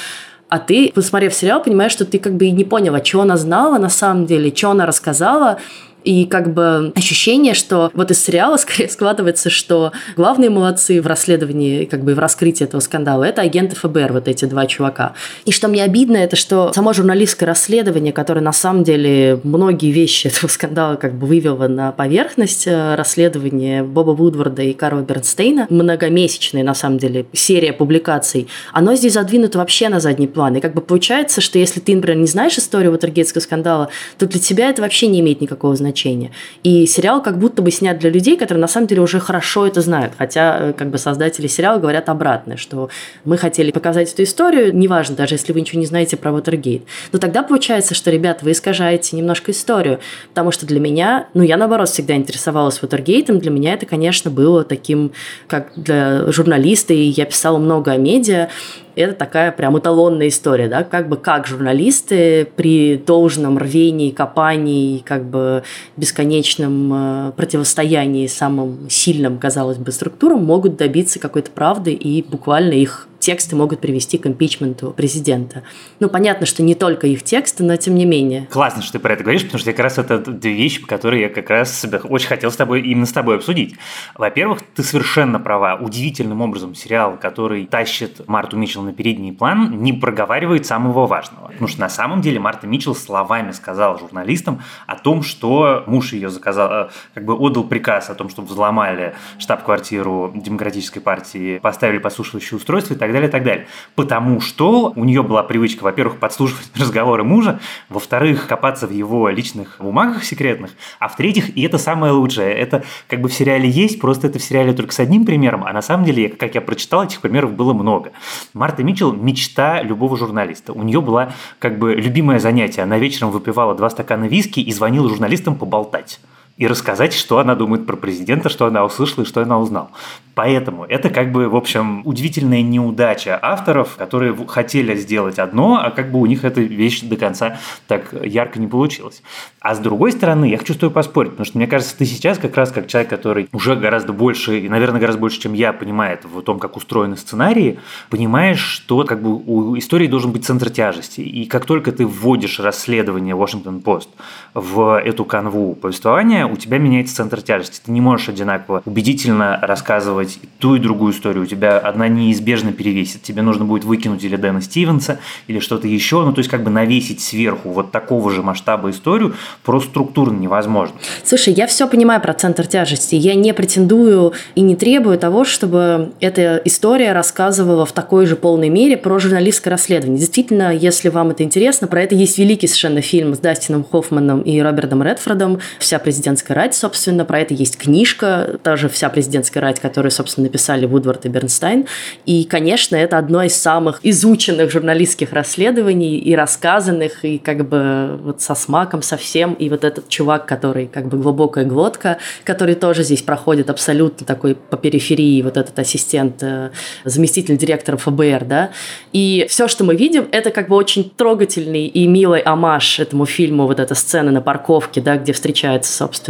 А 0.50 0.58
ты, 0.58 0.92
посмотрев 0.94 1.34
сериал, 1.34 1.62
понимаешь, 1.62 1.92
что 1.92 2.04
ты 2.04 2.18
как 2.18 2.34
бы 2.34 2.46
и 2.46 2.50
не 2.50 2.64
поняла, 2.64 3.02
что 3.02 3.22
она 3.22 3.36
знала 3.36 3.78
на 3.78 3.88
самом 3.88 4.26
деле, 4.26 4.54
что 4.54 4.70
она 4.70 4.84
рассказала, 4.84 5.58
и 6.04 6.26
как 6.26 6.52
бы 6.52 6.92
ощущение, 6.94 7.54
что 7.54 7.90
вот 7.94 8.10
из 8.10 8.22
сериала 8.22 8.56
скорее 8.58 8.88
складывается, 8.88 9.50
что 9.50 9.92
главные 10.16 10.50
молодцы 10.50 11.00
в 11.00 11.06
расследовании, 11.06 11.86
как 11.86 12.04
бы 12.04 12.14
в 12.14 12.18
раскрытии 12.18 12.64
этого 12.64 12.80
скандала, 12.80 13.24
это 13.24 13.42
агенты 13.42 13.74
ФБР, 13.74 14.12
вот 14.12 14.28
эти 14.28 14.44
два 14.44 14.66
чувака. 14.66 15.14
И 15.46 15.52
что 15.52 15.68
мне 15.68 15.82
обидно, 15.82 16.18
это 16.18 16.36
что 16.36 16.72
само 16.72 16.92
журналистское 16.92 17.46
расследование, 17.46 18.12
которое 18.12 18.42
на 18.42 18.52
самом 18.52 18.84
деле 18.84 19.40
многие 19.42 19.90
вещи 19.90 20.26
этого 20.28 20.48
скандала 20.48 20.96
как 20.96 21.14
бы 21.14 21.26
вывело 21.26 21.66
на 21.68 21.90
поверхность, 21.92 22.66
э, 22.66 22.94
расследование 22.94 23.82
Боба 23.82 24.10
Вудварда 24.10 24.62
и 24.62 24.74
Карла 24.74 25.00
Бернстейна, 25.00 25.66
многомесячная 25.70 26.62
на 26.62 26.74
самом 26.74 26.98
деле 26.98 27.26
серия 27.32 27.72
публикаций, 27.72 28.48
оно 28.72 28.94
здесь 28.94 29.14
задвинуто 29.14 29.58
вообще 29.58 29.88
на 29.88 30.00
задний 30.00 30.26
план. 30.26 30.56
И 30.56 30.60
как 30.60 30.74
бы 30.74 30.82
получается, 30.82 31.40
что 31.40 31.58
если 31.58 31.80
ты, 31.80 31.96
например, 31.96 32.18
не 32.18 32.26
знаешь 32.26 32.58
историю 32.58 32.92
Ватергейтского 32.92 33.40
скандала, 33.40 33.88
то 34.18 34.26
для 34.26 34.40
тебя 34.40 34.68
это 34.68 34.82
вообще 34.82 35.06
не 35.06 35.20
имеет 35.20 35.40
никакого 35.40 35.74
значения 35.74 35.93
значение. 35.94 36.32
И 36.64 36.86
сериал 36.86 37.22
как 37.22 37.38
будто 37.38 37.62
бы 37.62 37.70
снят 37.70 37.98
для 37.98 38.10
людей, 38.10 38.36
которые 38.36 38.60
на 38.60 38.68
самом 38.68 38.88
деле 38.88 39.00
уже 39.00 39.20
хорошо 39.20 39.66
это 39.66 39.80
знают. 39.80 40.12
Хотя 40.18 40.58
э, 40.58 40.72
как 40.72 40.90
бы 40.90 40.98
создатели 40.98 41.46
сериала 41.46 41.78
говорят 41.78 42.08
обратное, 42.08 42.56
что 42.56 42.88
мы 43.24 43.38
хотели 43.38 43.70
показать 43.70 44.12
эту 44.12 44.24
историю, 44.24 44.74
неважно, 44.74 45.14
даже 45.14 45.36
если 45.36 45.52
вы 45.52 45.60
ничего 45.60 45.80
не 45.80 45.86
знаете 45.86 46.16
про 46.16 46.32
Watergate. 46.32 46.82
Но 47.12 47.18
тогда 47.18 47.42
получается, 47.42 47.94
что, 47.94 48.10
ребят, 48.10 48.42
вы 48.42 48.50
искажаете 48.50 49.16
немножко 49.16 49.52
историю. 49.52 50.00
Потому 50.30 50.50
что 50.50 50.66
для 50.66 50.80
меня, 50.80 51.28
ну, 51.34 51.42
я 51.42 51.56
наоборот 51.56 51.88
всегда 51.88 52.16
интересовалась 52.16 52.80
Watergate, 52.82 53.38
для 53.38 53.50
меня 53.50 53.74
это, 53.74 53.86
конечно, 53.86 54.30
было 54.30 54.64
таким, 54.64 55.12
как 55.46 55.72
для 55.76 56.30
журналиста, 56.32 56.92
и 56.92 57.02
я 57.02 57.24
писала 57.24 57.58
много 57.58 57.92
о 57.92 57.96
медиа, 57.96 58.48
это 58.96 59.14
такая 59.14 59.52
прям 59.52 59.78
эталонная 59.78 60.28
история, 60.28 60.68
да, 60.68 60.84
как 60.84 61.08
бы 61.08 61.16
как 61.16 61.46
журналисты 61.46 62.46
при 62.56 62.96
должном 62.96 63.58
рвении, 63.58 64.10
копании, 64.10 64.98
как 64.98 65.24
бы 65.24 65.62
бесконечном 65.96 66.92
э, 67.28 67.32
противостоянии 67.32 68.26
самым 68.26 68.88
сильным, 68.90 69.38
казалось 69.38 69.78
бы, 69.78 69.92
структурам 69.92 70.44
могут 70.44 70.76
добиться 70.76 71.18
какой-то 71.18 71.50
правды 71.50 71.92
и 71.92 72.22
буквально 72.22 72.72
их 72.72 73.08
тексты 73.24 73.56
могут 73.56 73.80
привести 73.80 74.18
к 74.18 74.26
импичменту 74.26 74.90
президента. 74.90 75.62
Ну, 75.98 76.10
понятно, 76.10 76.44
что 76.44 76.62
не 76.62 76.74
только 76.74 77.06
их 77.06 77.22
тексты, 77.22 77.64
но 77.64 77.74
тем 77.76 77.94
не 77.94 78.04
менее. 78.04 78.46
Классно, 78.50 78.82
что 78.82 78.92
ты 78.92 78.98
про 78.98 79.14
это 79.14 79.22
говоришь, 79.22 79.44
потому 79.44 79.60
что 79.60 79.72
как 79.72 79.80
раз 79.80 79.96
это 79.96 80.18
две 80.18 80.52
вещи, 80.52 80.84
которые 80.84 81.22
я 81.22 81.28
как 81.30 81.48
раз 81.48 81.86
очень 82.04 82.28
хотел 82.28 82.50
с 82.50 82.56
тобой, 82.56 82.82
именно 82.82 83.06
с 83.06 83.12
тобой 83.12 83.36
обсудить. 83.36 83.76
Во-первых, 84.14 84.60
ты 84.74 84.82
совершенно 84.82 85.40
права. 85.40 85.76
Удивительным 85.76 86.42
образом 86.42 86.74
сериал, 86.74 87.16
который 87.18 87.64
тащит 87.64 88.28
Марту 88.28 88.58
Митчелл 88.58 88.82
на 88.82 88.92
передний 88.92 89.32
план, 89.32 89.80
не 89.80 89.94
проговаривает 89.94 90.66
самого 90.66 91.06
важного. 91.06 91.46
Потому 91.48 91.68
что 91.68 91.80
на 91.80 91.88
самом 91.88 92.20
деле 92.20 92.38
Марта 92.38 92.66
Митчелл 92.66 92.94
словами 92.94 93.52
сказала 93.52 93.98
журналистам 93.98 94.60
о 94.86 94.96
том, 94.96 95.22
что 95.22 95.82
муж 95.86 96.12
ее 96.12 96.28
заказал, 96.28 96.70
э, 96.70 96.88
как 97.14 97.24
бы 97.24 97.32
отдал 97.32 97.64
приказ 97.64 98.10
о 98.10 98.14
том, 98.14 98.28
чтобы 98.28 98.48
взломали 98.48 99.14
штаб-квартиру 99.38 100.30
Демократической 100.34 101.00
партии, 101.00 101.58
поставили 101.58 101.98
послушивающее 101.98 102.58
устройство 102.58 102.92
и 102.92 102.98
так 102.98 103.13
далее, 103.14 103.28
и 103.28 103.32
так 103.32 103.42
далее. 103.42 103.66
Потому 103.94 104.40
что 104.40 104.92
у 104.94 105.04
нее 105.04 105.22
была 105.22 105.42
привычка, 105.42 105.84
во-первых, 105.84 106.18
подслушивать 106.18 106.70
разговоры 106.78 107.24
мужа, 107.24 107.60
во-вторых, 107.88 108.46
копаться 108.46 108.86
в 108.86 108.90
его 108.90 109.28
личных 109.30 109.76
бумагах 109.80 110.24
секретных, 110.24 110.72
а 110.98 111.08
в-третьих, 111.08 111.56
и 111.56 111.62
это 111.62 111.78
самое 111.78 112.12
лучшее, 112.12 112.52
это 112.52 112.84
как 113.08 113.20
бы 113.20 113.28
в 113.28 113.34
сериале 113.34 113.68
есть, 113.68 114.00
просто 114.00 114.26
это 114.26 114.38
в 114.38 114.42
сериале 114.42 114.72
только 114.72 114.92
с 114.92 115.00
одним 115.00 115.24
примером, 115.24 115.64
а 115.64 115.72
на 115.72 115.82
самом 115.82 116.04
деле, 116.04 116.28
как 116.28 116.54
я 116.54 116.60
прочитал, 116.60 117.04
этих 117.04 117.20
примеров 117.20 117.52
было 117.52 117.72
много. 117.72 118.12
Марта 118.52 118.82
Митчелл– 118.82 119.12
мечта 119.14 119.82
любого 119.82 120.16
журналиста. 120.16 120.72
У 120.72 120.82
нее 120.82 121.00
была 121.00 121.32
как 121.58 121.78
бы 121.78 121.94
любимое 121.94 122.38
занятие. 122.38 122.82
Она 122.82 122.98
вечером 122.98 123.30
выпивала 123.30 123.74
два 123.74 123.90
стакана 123.90 124.24
виски 124.24 124.60
и 124.60 124.72
звонила 124.72 125.08
журналистам 125.08 125.56
поболтать 125.56 126.20
и 126.56 126.66
рассказать, 126.66 127.12
что 127.12 127.38
она 127.38 127.54
думает 127.54 127.86
про 127.86 127.96
президента, 127.96 128.48
что 128.48 128.66
она 128.66 128.84
услышала 128.84 129.24
и 129.24 129.26
что 129.26 129.42
она 129.42 129.58
узнала. 129.58 129.90
Поэтому 130.34 130.84
это 130.84 131.10
как 131.10 131.32
бы, 131.32 131.48
в 131.48 131.56
общем, 131.56 132.02
удивительная 132.04 132.62
неудача 132.62 133.38
авторов, 133.40 133.96
которые 133.96 134.36
хотели 134.48 134.96
сделать 134.96 135.38
одно, 135.38 135.80
а 135.82 135.90
как 135.90 136.10
бы 136.10 136.20
у 136.20 136.26
них 136.26 136.44
эта 136.44 136.60
вещь 136.60 137.02
до 137.02 137.16
конца 137.16 137.58
так 137.86 138.12
ярко 138.24 138.58
не 138.58 138.66
получилась. 138.66 139.22
А 139.60 139.74
с 139.74 139.78
другой 139.78 140.12
стороны, 140.12 140.46
я 140.46 140.58
хочу 140.58 140.74
с 140.74 140.76
тобой 140.76 140.92
поспорить, 140.92 141.32
потому 141.32 141.46
что 141.46 141.58
мне 141.58 141.66
кажется, 141.66 141.96
ты 141.96 142.04
сейчас 142.04 142.38
как 142.38 142.56
раз 142.56 142.72
как 142.72 142.88
человек, 142.88 143.10
который 143.10 143.48
уже 143.52 143.76
гораздо 143.76 144.12
больше, 144.12 144.58
и, 144.58 144.68
наверное, 144.68 145.00
гораздо 145.00 145.20
больше, 145.20 145.40
чем 145.40 145.52
я, 145.54 145.72
понимает 145.72 146.24
в 146.24 146.40
том, 146.42 146.58
как 146.58 146.76
устроены 146.76 147.16
сценарии, 147.16 147.78
понимаешь, 148.10 148.60
что 148.60 149.04
как 149.04 149.22
бы 149.22 149.34
у 149.34 149.78
истории 149.78 150.06
должен 150.08 150.32
быть 150.32 150.44
центр 150.44 150.70
тяжести. 150.70 151.20
И 151.20 151.46
как 151.46 151.64
только 151.64 151.92
ты 151.92 152.06
вводишь 152.06 152.58
расследование 152.58 153.36
Washington 153.36 153.82
Post 153.82 154.08
в 154.52 155.00
эту 155.00 155.24
канву 155.24 155.74
повествования, 155.74 156.43
у 156.46 156.56
тебя 156.56 156.78
меняется 156.78 157.16
центр 157.16 157.42
тяжести. 157.42 157.80
Ты 157.84 157.92
не 157.92 158.00
можешь 158.00 158.28
одинаково 158.28 158.82
убедительно 158.84 159.58
рассказывать 159.62 160.38
ту 160.58 160.76
и 160.76 160.78
другую 160.78 161.12
историю. 161.12 161.44
У 161.44 161.46
тебя 161.46 161.78
одна 161.78 162.08
неизбежно 162.08 162.72
перевесит. 162.72 163.22
Тебе 163.22 163.42
нужно 163.42 163.64
будет 163.64 163.84
выкинуть 163.84 164.24
или 164.24 164.36
Дэна 164.36 164.60
Стивенса, 164.60 165.18
или 165.46 165.58
что-то 165.58 165.88
еще. 165.88 166.22
Ну, 166.24 166.32
то 166.32 166.40
есть, 166.40 166.50
как 166.50 166.62
бы 166.62 166.70
навесить 166.70 167.20
сверху 167.20 167.70
вот 167.70 167.90
такого 167.90 168.30
же 168.30 168.42
масштаба 168.42 168.90
историю 168.90 169.34
просто 169.62 169.90
структурно 169.90 170.38
невозможно. 170.38 170.96
Слушай, 171.22 171.54
я 171.54 171.66
все 171.66 171.86
понимаю 171.88 172.20
про 172.20 172.34
центр 172.34 172.66
тяжести. 172.66 173.14
Я 173.14 173.34
не 173.34 173.54
претендую 173.54 174.32
и 174.54 174.60
не 174.60 174.76
требую 174.76 175.18
того, 175.18 175.44
чтобы 175.44 176.12
эта 176.20 176.60
история 176.64 177.12
рассказывала 177.12 177.86
в 177.86 177.92
такой 177.92 178.26
же 178.26 178.36
полной 178.36 178.68
мере 178.68 178.96
про 178.96 179.18
журналистское 179.18 179.70
расследование. 179.70 180.18
Действительно, 180.18 180.74
если 180.74 181.08
вам 181.08 181.30
это 181.30 181.42
интересно, 181.42 181.86
про 181.86 182.02
это 182.02 182.14
есть 182.14 182.38
великий 182.38 182.66
совершенно 182.66 183.00
фильм 183.00 183.34
с 183.34 183.38
Дастином 183.38 183.84
Хоффманом 183.84 184.42
и 184.42 184.60
Робертом 184.60 185.02
Редфордом 185.02 185.60
«Вся 185.78 185.98
президентская 186.34 186.56
рать», 186.56 186.74
собственно. 186.74 187.24
Про 187.24 187.40
это 187.40 187.54
есть 187.54 187.78
книжка, 187.78 188.58
тоже 188.62 188.88
«Вся 188.88 189.08
президентская 189.08 189.62
рать», 189.62 189.80
которую, 189.80 190.10
собственно, 190.10 190.46
написали 190.46 190.86
Вудвард 190.86 191.26
и 191.26 191.28
Бернстайн. 191.28 191.86
И, 192.26 192.44
конечно, 192.44 192.96
это 192.96 193.18
одно 193.18 193.42
из 193.42 193.54
самых 193.54 194.00
изученных 194.02 194.70
журналистских 194.70 195.32
расследований 195.32 196.18
и 196.18 196.34
рассказанных, 196.34 197.24
и 197.24 197.38
как 197.38 197.68
бы 197.68 198.18
вот 198.22 198.42
со 198.42 198.54
смаком 198.54 199.02
совсем. 199.02 199.54
И 199.54 199.68
вот 199.68 199.84
этот 199.84 200.08
чувак, 200.08 200.46
который 200.46 200.86
как 200.86 201.06
бы 201.08 201.18
глубокая 201.18 201.64
глотка, 201.64 202.18
который 202.44 202.74
тоже 202.74 203.04
здесь 203.04 203.22
проходит 203.22 203.70
абсолютно 203.70 204.26
такой 204.26 204.54
по 204.54 204.76
периферии, 204.76 205.42
вот 205.42 205.56
этот 205.56 205.78
ассистент, 205.78 206.42
э, 206.42 206.70
заместитель 207.04 207.56
директора 207.56 207.96
ФБР, 207.96 208.44
да. 208.44 208.70
И 209.12 209.46
все, 209.48 209.68
что 209.68 209.84
мы 209.84 209.94
видим, 209.94 210.26
это 210.32 210.50
как 210.50 210.68
бы 210.68 210.76
очень 210.76 211.10
трогательный 211.16 211.86
и 211.86 212.06
милый 212.06 212.40
амаш 212.40 212.98
этому 212.98 213.26
фильму, 213.26 213.66
вот 213.66 213.78
эта 213.78 213.94
сцена 213.94 214.30
на 214.30 214.40
парковке, 214.40 215.00
да, 215.00 215.16
где 215.16 215.32
встречается, 215.32 215.92
собственно, 215.92 216.23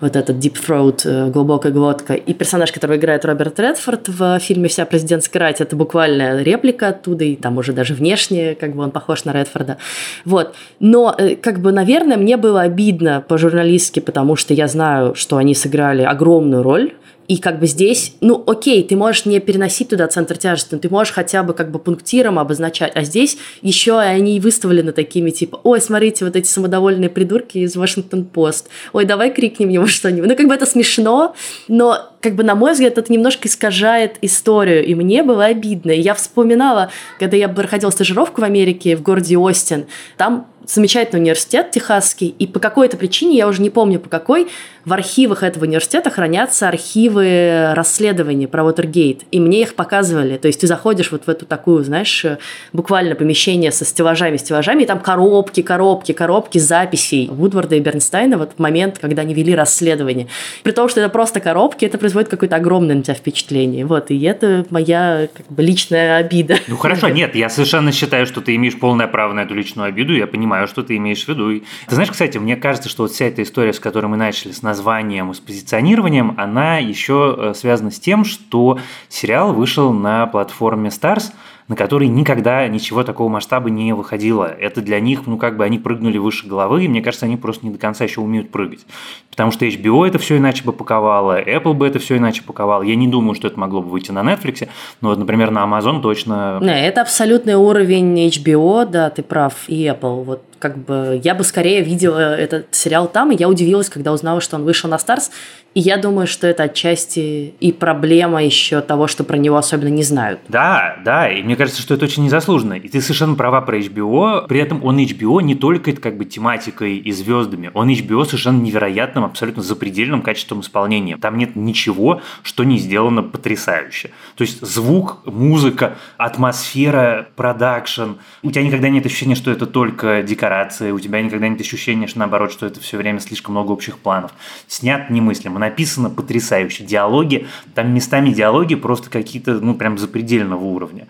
вот 0.00 0.16
этот 0.16 0.36
deep 0.36 0.56
throat, 0.66 1.02
э, 1.04 1.30
глубокая 1.30 1.72
глотка. 1.72 2.14
И 2.14 2.34
персонаж, 2.34 2.72
который 2.72 2.96
играет 2.96 3.24
Роберт 3.24 3.58
Редфорд 3.60 4.08
в 4.08 4.38
фильме 4.40 4.68
«Вся 4.68 4.84
президентская 4.84 5.40
рать», 5.40 5.60
это 5.60 5.76
буквально 5.76 6.42
реплика 6.42 6.88
оттуда, 6.88 7.24
и 7.24 7.36
там 7.36 7.58
уже 7.58 7.72
даже 7.72 7.94
внешне 7.94 8.54
как 8.54 8.74
бы 8.74 8.82
он 8.82 8.90
похож 8.90 9.24
на 9.24 9.32
Редфорда. 9.32 9.78
Вот. 10.24 10.54
Но, 10.80 11.14
э, 11.16 11.36
как 11.36 11.60
бы, 11.60 11.72
наверное, 11.72 12.16
мне 12.16 12.36
было 12.36 12.62
обидно 12.62 13.24
по-журналистски, 13.26 14.00
потому 14.00 14.36
что 14.36 14.54
я 14.54 14.68
знаю, 14.68 15.14
что 15.14 15.36
они 15.36 15.54
сыграли 15.54 16.02
огромную 16.02 16.62
роль 16.62 16.92
и 17.28 17.38
как 17.38 17.58
бы 17.58 17.66
здесь, 17.66 18.14
ну 18.20 18.42
окей, 18.46 18.82
ты 18.82 18.96
можешь 18.96 19.24
не 19.24 19.40
переносить 19.40 19.88
туда 19.88 20.06
центр 20.08 20.36
тяжести, 20.36 20.74
но 20.74 20.80
ты 20.80 20.88
можешь 20.88 21.12
хотя 21.12 21.42
бы 21.42 21.54
как 21.54 21.70
бы 21.70 21.78
пунктиром 21.78 22.38
обозначать. 22.38 22.92
А 22.94 23.02
здесь 23.02 23.38
еще 23.62 23.98
они 23.98 24.38
выставлены 24.40 24.92
такими 24.92 25.30
типа, 25.30 25.60
ой, 25.62 25.80
смотрите, 25.80 26.24
вот 26.24 26.36
эти 26.36 26.46
самодовольные 26.46 27.10
придурки 27.10 27.58
из 27.58 27.76
Вашингтон-Пост. 27.76 28.68
Ой, 28.92 29.04
давай 29.04 29.32
крикнем 29.32 29.68
ему 29.68 29.86
что-нибудь. 29.88 30.28
Ну 30.28 30.36
как 30.36 30.48
бы 30.48 30.54
это 30.54 30.66
смешно, 30.66 31.34
но 31.68 32.10
как 32.20 32.34
бы 32.34 32.44
на 32.44 32.54
мой 32.54 32.72
взгляд 32.72 32.98
это 32.98 33.12
немножко 33.12 33.48
искажает 33.48 34.16
историю. 34.22 34.84
И 34.84 34.94
мне 34.94 35.22
было 35.22 35.46
обидно. 35.46 35.90
И 35.90 36.00
я 36.00 36.14
вспоминала, 36.14 36.90
когда 37.18 37.36
я 37.36 37.48
проходила 37.48 37.90
стажировку 37.90 38.40
в 38.40 38.44
Америке, 38.44 38.96
в 38.96 39.02
городе 39.02 39.36
Остин, 39.36 39.86
там 40.16 40.46
замечательный 40.66 41.20
университет 41.20 41.70
техасский, 41.70 42.34
и 42.38 42.46
по 42.46 42.60
какой-то 42.60 42.96
причине, 42.96 43.36
я 43.36 43.48
уже 43.48 43.62
не 43.62 43.70
помню 43.70 43.98
по 43.98 44.08
какой, 44.08 44.48
в 44.84 44.92
архивах 44.92 45.42
этого 45.42 45.64
университета 45.64 46.10
хранятся 46.10 46.68
архивы 46.68 47.72
расследований 47.74 48.46
про 48.46 48.64
Watergate, 48.64 49.22
и 49.30 49.38
мне 49.38 49.62
их 49.62 49.74
показывали. 49.74 50.36
То 50.38 50.48
есть 50.48 50.60
ты 50.60 50.66
заходишь 50.66 51.12
вот 51.12 51.24
в 51.26 51.28
эту 51.28 51.46
такую, 51.46 51.84
знаешь, 51.84 52.26
буквально 52.72 53.14
помещение 53.14 53.70
со 53.70 53.84
стеллажами, 53.84 54.36
стеллажами, 54.36 54.82
и 54.82 54.86
там 54.86 54.98
коробки, 54.98 55.62
коробки, 55.62 56.12
коробки 56.12 56.58
записей 56.58 57.28
Вудварда 57.28 57.76
и 57.76 57.80
Бернстайна 57.80 58.38
вот 58.38 58.52
в 58.56 58.58
момент, 58.58 58.98
когда 58.98 59.22
они 59.22 59.34
вели 59.34 59.54
расследование. 59.54 60.26
При 60.64 60.72
том, 60.72 60.88
что 60.88 61.00
это 61.00 61.10
просто 61.10 61.38
коробки, 61.40 61.84
это 61.84 61.98
производит 61.98 62.28
какое-то 62.28 62.56
огромное 62.56 62.96
на 62.96 63.02
тебя 63.02 63.14
впечатление. 63.14 63.86
Вот, 63.86 64.10
и 64.10 64.20
это 64.22 64.66
моя 64.70 65.28
как 65.32 65.46
бы 65.46 65.62
личная 65.62 66.16
обида. 66.16 66.56
Ну 66.66 66.76
хорошо, 66.76 67.08
нет, 67.08 67.36
я 67.36 67.48
совершенно 67.48 67.92
считаю, 67.92 68.26
что 68.26 68.40
ты 68.40 68.56
имеешь 68.56 68.78
полное 68.78 69.06
право 69.06 69.32
на 69.32 69.40
эту 69.40 69.54
личную 69.54 69.88
обиду, 69.88 70.12
я 70.12 70.26
понимаю, 70.26 70.51
понимаю, 70.52 70.68
что 70.68 70.82
ты 70.82 70.96
имеешь 70.96 71.24
в 71.24 71.28
виду. 71.28 71.50
И, 71.50 71.60
ты 71.60 71.94
знаешь, 71.94 72.10
кстати, 72.10 72.36
мне 72.36 72.56
кажется, 72.56 72.90
что 72.90 73.04
вот 73.04 73.12
вся 73.12 73.24
эта 73.24 73.42
история, 73.42 73.72
с 73.72 73.80
которой 73.80 74.06
мы 74.06 74.18
начали, 74.18 74.52
с 74.52 74.62
названием 74.62 75.32
с 75.32 75.40
позиционированием, 75.40 76.34
она 76.36 76.76
еще 76.76 77.34
э, 77.38 77.54
связана 77.54 77.90
с 77.90 77.98
тем, 77.98 78.26
что 78.26 78.78
сериал 79.08 79.54
вышел 79.54 79.92
на 79.94 80.26
платформе 80.26 80.90
Stars– 80.90 81.32
на 81.68 81.76
который 81.76 82.08
никогда 82.08 82.66
ничего 82.68 83.02
такого 83.02 83.28
масштаба 83.28 83.70
не 83.70 83.92
выходило. 83.94 84.44
Это 84.44 84.80
для 84.80 85.00
них, 85.00 85.26
ну, 85.26 85.36
как 85.36 85.56
бы 85.56 85.64
они 85.64 85.78
прыгнули 85.78 86.18
выше 86.18 86.46
головы, 86.46 86.84
и 86.84 86.88
мне 86.88 87.02
кажется, 87.02 87.26
они 87.26 87.36
просто 87.36 87.66
не 87.66 87.72
до 87.72 87.78
конца 87.78 88.04
еще 88.04 88.20
умеют 88.20 88.50
прыгать. 88.50 88.86
Потому 89.30 89.50
что 89.50 89.66
HBO 89.66 90.06
это 90.06 90.18
все 90.18 90.38
иначе 90.38 90.64
бы 90.64 90.72
паковало, 90.72 91.40
Apple 91.40 91.74
бы 91.74 91.86
это 91.86 91.98
все 91.98 92.16
иначе 92.16 92.42
паковал. 92.42 92.82
Я 92.82 92.96
не 92.96 93.08
думаю, 93.08 93.34
что 93.34 93.46
это 93.46 93.58
могло 93.58 93.82
бы 93.82 93.90
выйти 93.90 94.10
на 94.10 94.20
Netflix, 94.20 94.68
но 95.00 95.10
вот, 95.10 95.18
например, 95.18 95.50
на 95.50 95.64
Amazon 95.64 96.00
точно... 96.00 96.58
Не, 96.60 96.86
это 96.86 97.02
абсолютный 97.02 97.54
уровень 97.54 98.28
HBO, 98.28 98.86
да, 98.86 99.10
ты 99.10 99.22
прав, 99.22 99.54
и 99.68 99.86
Apple. 99.86 100.24
Вот 100.24 100.42
как 100.62 100.78
бы 100.78 101.20
я 101.24 101.34
бы 101.34 101.42
скорее 101.42 101.82
видела 101.82 102.36
этот 102.36 102.68
сериал 102.70 103.08
там, 103.08 103.32
и 103.32 103.36
я 103.36 103.48
удивилась, 103.48 103.88
когда 103.88 104.12
узнала, 104.12 104.40
что 104.40 104.54
он 104.54 104.62
вышел 104.62 104.88
на 104.88 104.96
Старс. 104.96 105.32
И 105.74 105.80
я 105.80 105.96
думаю, 105.96 106.26
что 106.26 106.46
это 106.46 106.64
отчасти 106.64 107.54
и 107.58 107.72
проблема 107.72 108.44
еще 108.44 108.80
того, 108.82 109.06
что 109.06 109.24
про 109.24 109.38
него 109.38 109.56
особенно 109.56 109.88
не 109.88 110.02
знают. 110.02 110.40
Да, 110.48 110.98
да, 111.02 111.30
и 111.30 111.42
мне 111.42 111.56
кажется, 111.56 111.80
что 111.80 111.94
это 111.94 112.04
очень 112.04 112.24
незаслуженно. 112.24 112.74
И 112.74 112.88
ты 112.88 113.00
совершенно 113.00 113.34
права 113.34 113.62
про 113.62 113.78
HBO. 113.78 114.46
При 114.46 114.60
этом 114.60 114.84
он 114.84 114.98
HBO 114.98 115.42
не 115.42 115.54
только 115.54 115.92
как 115.92 116.18
бы 116.18 116.26
тематикой 116.26 116.98
и 116.98 117.10
звездами, 117.10 117.70
он 117.72 117.88
HBO 117.88 118.24
совершенно 118.26 118.60
невероятным, 118.60 119.24
абсолютно 119.24 119.62
запредельным 119.62 120.20
качеством 120.20 120.60
исполнения. 120.60 121.16
Там 121.16 121.38
нет 121.38 121.56
ничего, 121.56 122.20
что 122.42 122.64
не 122.64 122.78
сделано 122.78 123.22
потрясающе. 123.22 124.10
То 124.36 124.42
есть 124.42 124.60
звук, 124.60 125.22
музыка, 125.24 125.96
атмосфера, 126.18 127.28
продакшн. 127.34 128.12
У 128.42 128.50
тебя 128.50 128.62
никогда 128.62 128.90
нет 128.90 129.06
ощущения, 129.06 129.34
что 129.34 129.50
это 129.50 129.66
только 129.66 130.22
декорации, 130.52 130.90
у 130.90 131.00
тебя 131.00 131.22
никогда 131.22 131.48
нет 131.48 131.60
ощущения, 131.60 132.06
что 132.06 132.18
наоборот, 132.18 132.52
что 132.52 132.66
это 132.66 132.80
все 132.80 132.96
время 132.98 133.20
слишком 133.20 133.54
много 133.54 133.72
общих 133.72 133.98
планов. 133.98 134.32
Снят 134.66 135.08
немыслимо 135.10 135.58
написано 135.58 136.10
потрясающе. 136.10 136.84
Диалоги, 136.84 137.46
там 137.74 137.94
местами 137.94 138.30
диалоги 138.30 138.74
просто 138.74 139.10
какие-то, 139.10 139.54
ну, 139.54 139.74
прям 139.74 139.98
запредельного 139.98 140.64
уровня. 140.64 141.06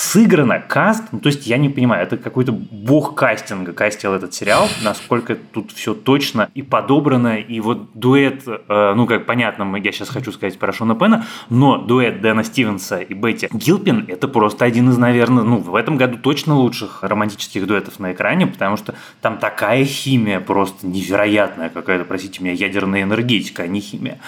Сыграно 0.00 0.60
каст, 0.60 1.04
ну, 1.12 1.20
то 1.20 1.26
есть 1.26 1.46
я 1.46 1.58
не 1.58 1.68
понимаю, 1.68 2.02
это 2.04 2.16
какой-то 2.16 2.52
бог 2.52 3.14
кастинга 3.14 3.74
кастил 3.74 4.14
этот 4.14 4.32
сериал, 4.32 4.66
насколько 4.82 5.34
тут 5.34 5.72
все 5.72 5.92
точно 5.92 6.48
и 6.54 6.62
подобрано, 6.62 7.36
и 7.36 7.60
вот 7.60 7.90
дуэт, 7.92 8.44
э, 8.46 8.94
ну, 8.96 9.06
как 9.06 9.26
понятно, 9.26 9.76
я 9.76 9.92
сейчас 9.92 10.08
хочу 10.08 10.32
сказать 10.32 10.58
про 10.58 10.72
Шона 10.72 10.94
Пена, 10.94 11.26
но 11.50 11.76
дуэт 11.76 12.22
Дэна 12.22 12.44
Стивенса 12.44 12.96
и 13.00 13.12
Бетти 13.12 13.48
Гилпин– 13.52 14.06
это 14.08 14.26
просто 14.26 14.64
один 14.64 14.88
из, 14.88 14.96
наверное, 14.96 15.44
ну, 15.44 15.58
в 15.58 15.74
этом 15.74 15.98
году 15.98 16.16
точно 16.16 16.54
лучших 16.54 17.02
романтических 17.02 17.66
дуэтов 17.66 18.00
на 18.00 18.12
экране, 18.12 18.46
потому 18.46 18.78
что 18.78 18.94
там 19.20 19.36
такая 19.36 19.84
химия 19.84 20.40
просто 20.40 20.86
невероятная 20.86 21.68
какая-то, 21.68 22.06
простите 22.06 22.42
меня, 22.42 22.54
ядерная 22.54 23.02
энергетика, 23.02 23.64
а 23.64 23.66
не 23.66 23.80
химия. 23.80 24.18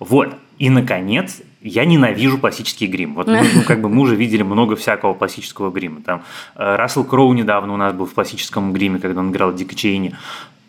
Вот. 0.00 0.34
И, 0.58 0.70
наконец, 0.70 1.40
я 1.62 1.84
ненавижу 1.84 2.38
классический 2.38 2.86
грим. 2.86 3.14
Вот 3.14 3.26
мы, 3.26 3.42
ну, 3.54 3.62
как 3.62 3.80
бы 3.80 3.88
мы 3.88 4.02
уже 4.02 4.16
видели 4.16 4.42
много 4.42 4.76
всякого 4.76 5.14
классического 5.14 5.70
грима. 5.70 6.00
Там 6.02 6.22
э, 6.56 6.76
Рассел 6.76 7.04
Кроу 7.04 7.32
недавно 7.32 7.74
у 7.74 7.76
нас 7.76 7.92
был 7.92 8.06
в 8.06 8.14
классическом 8.14 8.72
гриме, 8.72 8.98
когда 8.98 9.20
он 9.20 9.30
играл 9.30 9.52
Дика 9.52 9.74
Чейни. 9.74 10.14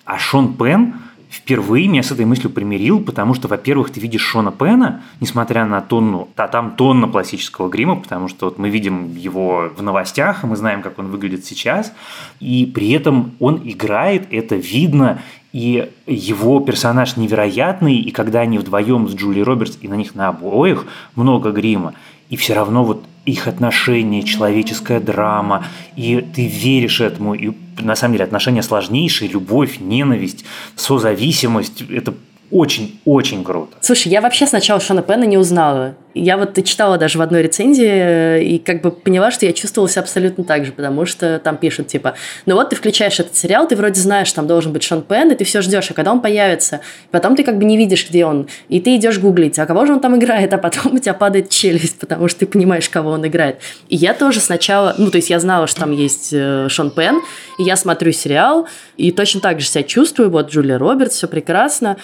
А 0.05 0.17
Шон 0.17 0.55
Пен 0.55 0.95
впервые 1.29 1.87
меня 1.87 2.03
с 2.03 2.11
этой 2.11 2.25
мыслью 2.25 2.49
примирил, 2.49 2.99
потому 2.99 3.33
что, 3.33 3.47
во-первых, 3.47 3.89
ты 3.89 4.01
видишь 4.01 4.21
Шона 4.21 4.51
Пена, 4.51 5.01
несмотря 5.21 5.65
на 5.65 5.79
тонну, 5.79 6.27
а 6.35 6.47
там 6.49 6.71
тонна 6.71 7.07
классического 7.07 7.69
грима, 7.69 7.95
потому 7.95 8.27
что 8.27 8.47
вот 8.47 8.59
мы 8.59 8.69
видим 8.69 9.15
его 9.15 9.71
в 9.75 9.81
новостях, 9.81 10.43
мы 10.43 10.57
знаем, 10.57 10.81
как 10.81 10.99
он 10.99 11.07
выглядит 11.07 11.45
сейчас, 11.45 11.93
и 12.41 12.65
при 12.65 12.91
этом 12.91 13.31
он 13.39 13.61
играет, 13.63 14.27
это 14.29 14.57
видно, 14.57 15.21
и 15.53 15.89
его 16.07 16.59
персонаж 16.61 17.17
невероятный, 17.17 17.97
и 17.97 18.11
когда 18.11 18.41
они 18.41 18.57
вдвоем 18.57 19.09
с 19.09 19.13
Джули 19.13 19.41
Робертс, 19.41 19.77
и 19.81 19.87
на 19.87 19.95
них 19.95 20.15
на 20.15 20.29
обоих 20.29 20.85
много 21.15 21.51
грима, 21.51 21.93
и 22.29 22.37
все 22.37 22.53
равно 22.53 22.85
вот 22.85 23.03
их 23.25 23.47
отношения, 23.47 24.23
человеческая 24.23 24.99
драма, 24.99 25.65
и 25.95 26.25
ты 26.33 26.47
веришь 26.47 27.01
этому, 27.01 27.33
и 27.35 27.51
на 27.79 27.95
самом 27.95 28.13
деле 28.13 28.25
отношения 28.25 28.63
сложнейшие, 28.63 29.29
любовь, 29.29 29.79
ненависть, 29.79 30.45
созависимость, 30.75 31.81
это 31.81 32.13
очень-очень 32.51 33.43
круто. 33.43 33.77
Слушай, 33.81 34.09
я 34.09 34.21
вообще 34.21 34.45
сначала 34.45 34.79
Шона 34.79 35.01
Пена 35.01 35.23
не 35.23 35.37
узнала. 35.37 35.95
Я 36.13 36.35
вот 36.37 36.61
читала 36.65 36.97
даже 36.97 37.17
в 37.17 37.21
одной 37.21 37.41
рецензии 37.41 37.87
э, 37.87 38.43
и 38.43 38.59
как 38.59 38.81
бы 38.81 38.91
поняла, 38.91 39.31
что 39.31 39.45
я 39.45 39.53
чувствовала 39.53 39.89
себя 39.89 40.01
абсолютно 40.01 40.43
так 40.43 40.65
же, 40.65 40.73
потому 40.73 41.05
что 41.05 41.39
там 41.39 41.55
пишут 41.55 41.87
типа, 41.87 42.15
ну 42.45 42.55
вот 42.55 42.69
ты 42.69 42.75
включаешь 42.75 43.17
этот 43.19 43.37
сериал, 43.37 43.65
ты 43.67 43.77
вроде 43.77 44.01
знаешь, 44.01 44.31
там 44.33 44.45
должен 44.45 44.73
быть 44.73 44.83
Шон 44.83 45.03
Пен, 45.03 45.31
и 45.31 45.35
ты 45.35 45.45
все 45.45 45.61
ждешь, 45.61 45.89
а 45.89 45.93
когда 45.93 46.11
он 46.11 46.19
появится, 46.19 46.81
потом 47.11 47.37
ты 47.37 47.43
как 47.43 47.57
бы 47.57 47.63
не 47.63 47.77
видишь, 47.77 48.09
где 48.09 48.25
он, 48.25 48.47
и 48.67 48.81
ты 48.81 48.97
идешь 48.97 49.19
гуглить, 49.19 49.57
а 49.57 49.65
кого 49.65 49.85
же 49.85 49.93
он 49.93 50.01
там 50.01 50.17
играет, 50.17 50.53
а 50.53 50.57
потом 50.57 50.95
у 50.95 50.99
тебя 50.99 51.13
падает 51.13 51.49
челюсть, 51.49 51.97
потому 51.99 52.27
что 52.27 52.41
ты 52.41 52.45
понимаешь, 52.45 52.89
кого 52.89 53.11
он 53.11 53.25
играет. 53.25 53.59
И 53.87 53.95
я 53.95 54.13
тоже 54.13 54.41
сначала, 54.41 54.93
ну 54.97 55.11
то 55.11 55.15
есть 55.15 55.29
я 55.29 55.39
знала, 55.39 55.67
что 55.67 55.79
там 55.79 55.93
есть 55.93 56.31
э, 56.33 56.67
Шон 56.69 56.91
Пен, 56.91 57.21
и 57.57 57.63
я 57.63 57.77
смотрю 57.77 58.11
сериал, 58.11 58.67
и 58.97 59.11
точно 59.11 59.39
так 59.39 59.61
же 59.61 59.67
себя 59.67 59.83
чувствую, 59.83 60.29
вот 60.29 60.51
Джулия 60.51 60.77
Робертс, 60.77 61.15
все 61.15 61.27
прекрасно, 61.27 61.95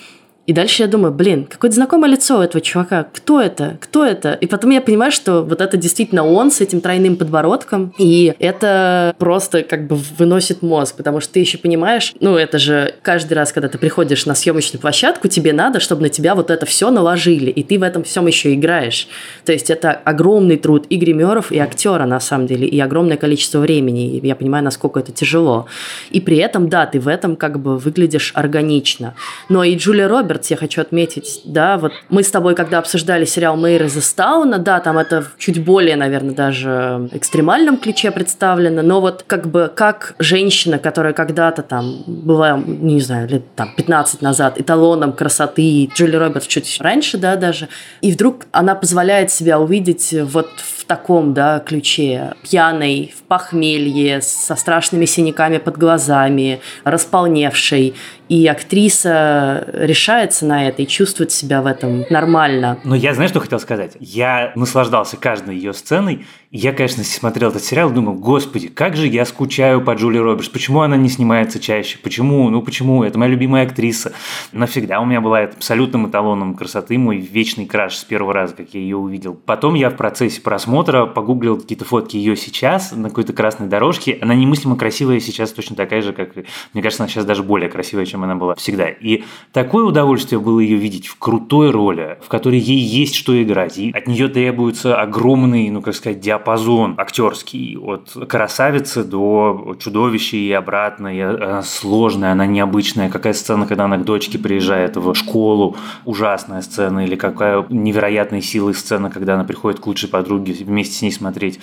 И 0.47 0.53
дальше 0.53 0.81
я 0.83 0.88
думаю, 0.88 1.13
блин, 1.13 1.43
какое-то 1.43 1.75
знакомое 1.75 2.10
лицо 2.10 2.39
у 2.39 2.41
этого 2.41 2.62
чувака. 2.62 3.05
Кто 3.13 3.41
это? 3.41 3.77
Кто 3.81 4.05
это? 4.05 4.31
И 4.31 4.47
потом 4.47 4.71
я 4.71 4.79
понимаю, 4.79 5.12
что 5.12 5.43
вот 5.43 5.60
это 5.60 5.75
действительно 5.75 6.25
он 6.25 6.51
с 6.51 6.62
этим 6.62 6.79
тройным 6.79 7.17
подбородком. 7.17 7.93
И 7.97 8.33
это 8.39 9.13
просто 9.19 9.63
как 9.63 9.88
бы 9.88 9.97
выносит 10.17 10.62
мозг, 10.62 10.95
потому 10.95 11.19
что 11.19 11.33
ты 11.33 11.41
еще 11.41 11.57
понимаешь, 11.57 12.13
ну 12.21 12.38
это 12.38 12.60
же 12.60 12.95
каждый 13.01 13.33
раз, 13.33 13.51
когда 13.51 13.67
ты 13.67 13.77
приходишь 13.77 14.25
на 14.25 14.36
съемочную 14.36 14.79
площадку, 14.79 15.27
тебе 15.27 15.51
надо, 15.51 15.81
чтобы 15.81 16.03
на 16.03 16.10
тебя 16.10 16.33
вот 16.33 16.49
это 16.49 16.65
все 16.65 16.91
наложили, 16.91 17.51
и 17.51 17.62
ты 17.62 17.77
в 17.77 17.83
этом 17.83 18.05
всем 18.05 18.25
еще 18.25 18.53
играешь. 18.53 19.10
То 19.43 19.51
есть 19.51 19.69
это 19.69 19.91
огромный 19.91 20.55
труд 20.55 20.86
и 20.89 20.95
гримеров, 20.95 21.51
и 21.51 21.60
актера 21.60 22.05
на 22.05 22.21
самом 22.21 22.47
деле, 22.47 22.65
и 22.67 22.79
огромное 22.79 23.17
количество 23.17 23.60
времени. 23.60 24.17
И 24.17 24.25
я 24.25 24.36
понимаю, 24.38 24.63
насколько 24.63 25.01
это 25.01 25.12
тяжело. 25.12 25.65
И 26.10 26.21
при 26.21 26.38
этом, 26.38 26.69
да, 26.69 26.86
ты 26.86 27.01
в 27.01 27.10
этом 27.10 27.36
как 27.36 27.60
бы 27.60 27.77
выглядишь 27.77 28.31
органично. 28.33 29.13
Но 29.49 29.65
и 29.65 29.75
Джулия 29.75 30.07
Робертс 30.07 30.37
Робертс, 30.38 30.52
я 30.52 30.58
хочу 30.58 30.82
отметить, 30.82 31.41
да, 31.45 31.78
вот 31.78 31.91
мы 32.10 32.23
с 32.23 32.30
тобой, 32.30 32.56
когда 32.56 32.80
обсуждали 32.80 33.26
сериал 33.26 33.58
Мэйр 33.58 33.86
из 33.86 34.06
Стауна, 34.06 34.60
да, 34.60 34.80
там 34.80 34.97
это 34.97 35.26
чуть 35.38 35.63
более, 35.63 35.95
наверное, 35.95 36.36
даже 36.36 37.10
экстремальном 37.12 37.78
ключе 37.78 38.12
представлено, 38.12 38.82
но 38.82 39.02
вот 39.02 39.23
как 39.26 39.47
бы 39.47 39.71
как 39.73 40.15
женщина, 40.19 40.78
которая 40.78 41.13
когда-то 41.13 41.63
там 41.63 42.04
была, 42.06 42.62
не 42.65 43.02
знаю, 43.02 43.28
лет 43.28 43.43
там 43.56 43.73
15 43.76 44.21
назад 44.21 44.60
эталоном 44.60 45.13
красоты, 45.13 45.89
Джули 45.93 46.15
Робертс 46.15 46.47
чуть 46.47 46.78
раньше, 46.80 47.17
да, 47.17 47.36
даже, 47.36 47.67
и 48.02 48.12
вдруг 48.12 48.45
она 48.52 48.76
позволяет 48.76 49.32
себя 49.32 49.60
увидеть 49.60 50.13
вот 50.13 50.50
в 50.58 50.86
таком, 50.86 51.34
да, 51.34 51.60
ключе, 51.60 52.34
пьяной, 52.43 53.13
в 53.17 53.23
похмелье, 53.23 54.21
со 54.21 54.56
страшными 54.56 55.06
синяками 55.06 55.58
под 55.58 55.78
глазами, 55.78 56.60
располневшей, 56.84 57.95
и 58.29 58.47
актриса 58.47 59.67
решается 59.73 60.45
на 60.45 60.67
это 60.67 60.81
и 60.81 60.87
чувствует 60.87 61.31
себя 61.31 61.61
в 61.61 61.65
этом 61.65 62.05
нормально. 62.09 62.79
Но 62.83 62.95
я, 62.95 63.13
знаешь, 63.13 63.31
что 63.31 63.39
хотел 63.39 63.59
сказать? 63.59 63.93
Я 63.99 64.51
наслаждался 64.55 65.17
каждой 65.17 65.55
ее 65.55 65.73
сценой, 65.73 66.25
я, 66.49 66.71
конечно, 66.71 67.03
смотрел 67.03 67.49
этот 67.49 67.61
сериал, 67.63 67.91
думал, 67.91 68.13
господи, 68.13 68.69
как 68.69 68.95
же 68.95 69.05
я 69.07 69.25
скучаю 69.25 69.81
по 69.81 69.95
Джули 69.95 70.17
Робертс, 70.17 70.47
почему 70.47 70.79
она 70.79 70.95
не 70.95 71.09
снимается 71.09 71.59
чаще, 71.59 71.97
почему, 72.01 72.49
ну 72.49 72.61
почему, 72.61 73.03
это 73.03 73.19
моя 73.19 73.29
любимая 73.29 73.65
актриса. 73.65 74.13
Навсегда 74.53 75.01
у 75.01 75.05
меня 75.05 75.19
была 75.19 75.39
абсолютным 75.39 76.09
эталоном 76.09 76.55
красоты, 76.55 76.97
мой 76.97 77.17
вечный 77.17 77.65
краш 77.65 77.97
с 77.97 78.05
первого 78.05 78.33
раза, 78.33 78.55
как 78.55 78.73
я 78.73 78.79
ее 78.79 78.95
увидел. 78.95 79.33
Потом 79.33 79.73
я 79.73 79.89
в 79.89 79.97
процессе 79.97 80.39
просмотра 80.39 81.05
погуглил 81.05 81.59
какие-то 81.59 81.83
фотки 81.83 82.15
ее 82.15 82.37
сейчас 82.37 82.93
на 82.93 83.09
какой-то 83.09 83.33
красной 83.33 83.67
дорожке. 83.67 84.17
Она 84.21 84.33
немыслимо 84.33 84.77
красивая 84.77 85.19
сейчас 85.19 85.51
точно 85.51 85.75
такая 85.75 86.01
же, 86.01 86.13
как, 86.13 86.33
мне 86.73 86.81
кажется, 86.81 87.03
она 87.03 87.09
сейчас 87.09 87.25
даже 87.25 87.43
более 87.43 87.69
красивая, 87.69 88.05
чем 88.05 88.16
она 88.23 88.36
была 88.36 88.56
всегда. 88.56 88.89
И 88.89 89.23
такое 89.53 89.86
удовольствие 89.86 90.39
было 90.39 90.60
ее 90.60 90.77
видеть 90.77 91.08
в 91.08 91.17
крутой 91.17 91.71
роли, 91.71 92.17
в 92.21 92.27
которой 92.27 92.60
ей 92.60 92.80
есть 92.80 93.15
что 93.15 93.41
играть. 93.41 93.77
И 93.77 93.91
от 93.91 94.08
нее 94.08 94.27
требуется 94.27 94.99
огромный, 94.99 95.69
ну 95.69 95.82
как 95.82 95.95
сказать, 95.95 96.19
диапазон 96.19 96.58
диапазон 96.58 96.95
актерский 96.97 97.77
от 97.77 98.15
красавицы 98.27 99.03
до 99.03 99.75
чудовища 99.80 100.38
и 100.38 100.51
обратно. 100.51 101.15
И 101.15 101.19
она 101.19 101.62
сложная, 101.62 102.32
она 102.32 102.45
необычная. 102.45 103.10
Какая 103.10 103.34
сцена, 103.34 103.65
когда 103.65 103.86
она 103.86 103.97
к 103.97 104.06
дочке 104.06 104.38
приезжает 104.38 104.95
в 104.97 105.13
школу, 105.13 105.75
ужасная 106.06 106.62
сцена. 106.62 107.06
Или 107.06 107.15
какая 107.15 107.65
невероятной 107.69 108.41
силы 108.41 108.73
сцена, 108.73 109.10
когда 109.10 109.36
она 109.36 109.43
приходит 109.43 109.80
к 109.80 109.88
лучшей 109.88 110.10
подруге 110.10 110.53
вместе 110.53 110.95
с 110.95 111.01
ней 111.01 111.12
смотреть, 111.12 111.60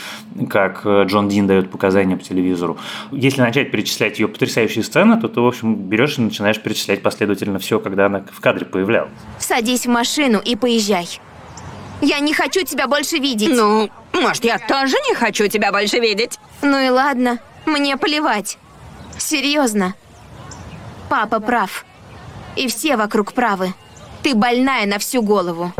как 0.49 0.83
э, 0.85 1.05
Джон 1.07 1.29
Дин 1.29 1.47
дает 1.47 1.71
показания 1.71 2.17
по 2.17 2.23
телевизору. 2.23 2.77
Если 3.11 3.41
начать 3.41 3.71
перечислять 3.71 4.19
ее 4.19 4.29
потрясающие 4.29 4.85
сцены, 4.85 5.21
то 5.21 5.29
ты, 5.29 5.41
в 5.41 5.47
общем, 5.47 5.75
берешь 5.75 6.19
и 6.19 6.23
начинаешь 6.23 6.44
перечислять 6.53 7.03
последовательно 7.03 7.59
все, 7.59 7.81
когда 7.81 8.07
она 8.07 8.25
в 8.31 8.41
кадре 8.41 8.67
появлялась. 8.67 9.13
Садись 9.39 9.87
в 9.87 9.89
машину 9.89 10.41
и 10.45 10.57
поезжай. 10.57 11.09
Я 12.01 12.19
не 12.21 12.35
хочу 12.35 12.65
тебя 12.65 12.87
больше 12.87 13.19
видеть. 13.19 13.51
Ну, 13.51 13.89
может, 14.13 14.45
я 14.45 14.59
тоже 14.59 14.97
не 15.09 15.15
хочу 15.15 15.49
тебя 15.49 15.73
больше 15.73 15.99
видеть? 16.01 16.39
Ну 16.63 16.79
и 16.79 16.89
ладно, 16.89 17.39
мне 17.67 17.97
плевать. 17.97 18.59
Серьезно. 19.19 19.95
Папа 21.09 21.41
прав. 21.41 21.85
И 22.57 22.69
все 22.69 22.97
вокруг 22.97 23.33
правы. 23.33 23.75
Ты 24.23 24.35
больная 24.35 24.87
на 24.87 24.99
всю 24.99 25.23
голову. 25.23 25.73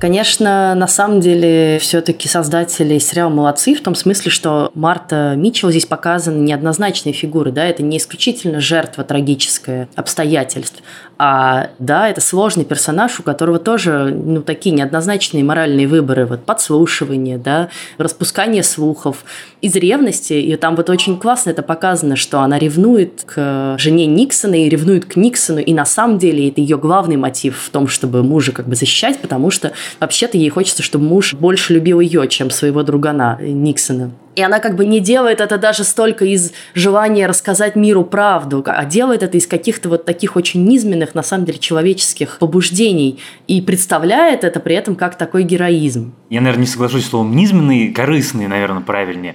Конечно, 0.00 0.76
на 0.76 0.86
самом 0.86 1.20
деле, 1.20 1.78
все-таки 1.80 2.28
создатели 2.28 2.98
сериала 2.98 3.30
молодцы 3.30 3.74
в 3.74 3.82
том 3.82 3.96
смысле, 3.96 4.30
что 4.30 4.70
Марта 4.74 5.34
Митчелл 5.36 5.70
здесь 5.70 5.86
показаны 5.86 6.40
неоднозначные 6.40 7.12
фигуры, 7.12 7.50
да, 7.50 7.64
это 7.64 7.82
не 7.82 7.98
исключительно 7.98 8.60
жертва 8.60 9.02
трагическая 9.02 9.88
обстоятельств, 9.96 10.82
а 11.20 11.70
да, 11.80 12.08
это 12.08 12.20
сложный 12.20 12.64
персонаж, 12.64 13.18
у 13.18 13.24
которого 13.24 13.58
тоже 13.58 14.14
ну, 14.14 14.40
такие 14.40 14.72
неоднозначные 14.72 15.42
моральные 15.42 15.88
выборы, 15.88 16.26
вот 16.26 16.44
подслушивание, 16.44 17.38
да, 17.38 17.70
распускание 17.98 18.62
слухов 18.62 19.24
из 19.60 19.74
ревности. 19.74 20.34
И 20.34 20.54
там 20.54 20.76
вот 20.76 20.88
очень 20.90 21.18
классно 21.18 21.50
это 21.50 21.62
показано, 21.62 22.14
что 22.14 22.40
она 22.40 22.56
ревнует 22.56 23.24
к 23.26 23.74
жене 23.78 24.06
Никсона 24.06 24.54
и 24.64 24.68
ревнует 24.68 25.06
к 25.06 25.16
Никсону. 25.16 25.58
И 25.58 25.74
на 25.74 25.84
самом 25.84 26.18
деле 26.18 26.48
это 26.48 26.60
ее 26.60 26.78
главный 26.78 27.16
мотив 27.16 27.58
в 27.58 27.70
том, 27.70 27.88
чтобы 27.88 28.22
мужа 28.22 28.52
как 28.52 28.68
бы 28.68 28.76
защищать, 28.76 29.18
потому 29.18 29.50
что 29.50 29.72
вообще-то 29.98 30.38
ей 30.38 30.50
хочется, 30.50 30.84
чтобы 30.84 31.04
муж 31.06 31.34
больше 31.34 31.74
любил 31.74 31.98
ее, 31.98 32.28
чем 32.28 32.50
своего 32.50 32.84
другана 32.84 33.38
Никсона. 33.40 34.12
И 34.38 34.40
она 34.40 34.60
как 34.60 34.76
бы 34.76 34.86
не 34.86 35.00
делает 35.00 35.40
это 35.40 35.58
даже 35.58 35.82
столько 35.82 36.24
из 36.24 36.52
желания 36.72 37.26
рассказать 37.26 37.74
миру 37.74 38.04
правду, 38.04 38.62
а 38.64 38.84
делает 38.84 39.24
это 39.24 39.36
из 39.36 39.48
каких-то 39.48 39.88
вот 39.88 40.04
таких 40.04 40.36
очень 40.36 40.64
низменных, 40.64 41.16
на 41.16 41.24
самом 41.24 41.44
деле, 41.44 41.58
человеческих 41.58 42.38
побуждений. 42.38 43.18
И 43.48 43.60
представляет 43.60 44.44
это 44.44 44.60
при 44.60 44.76
этом 44.76 44.94
как 44.94 45.18
такой 45.18 45.42
героизм. 45.42 46.14
Я, 46.30 46.40
наверное, 46.40 46.60
не 46.60 46.66
соглашусь 46.68 47.06
с 47.06 47.08
словом 47.08 47.34
низменный, 47.34 47.90
корыстный, 47.90 48.46
наверное, 48.46 48.82
правильнее. 48.82 49.34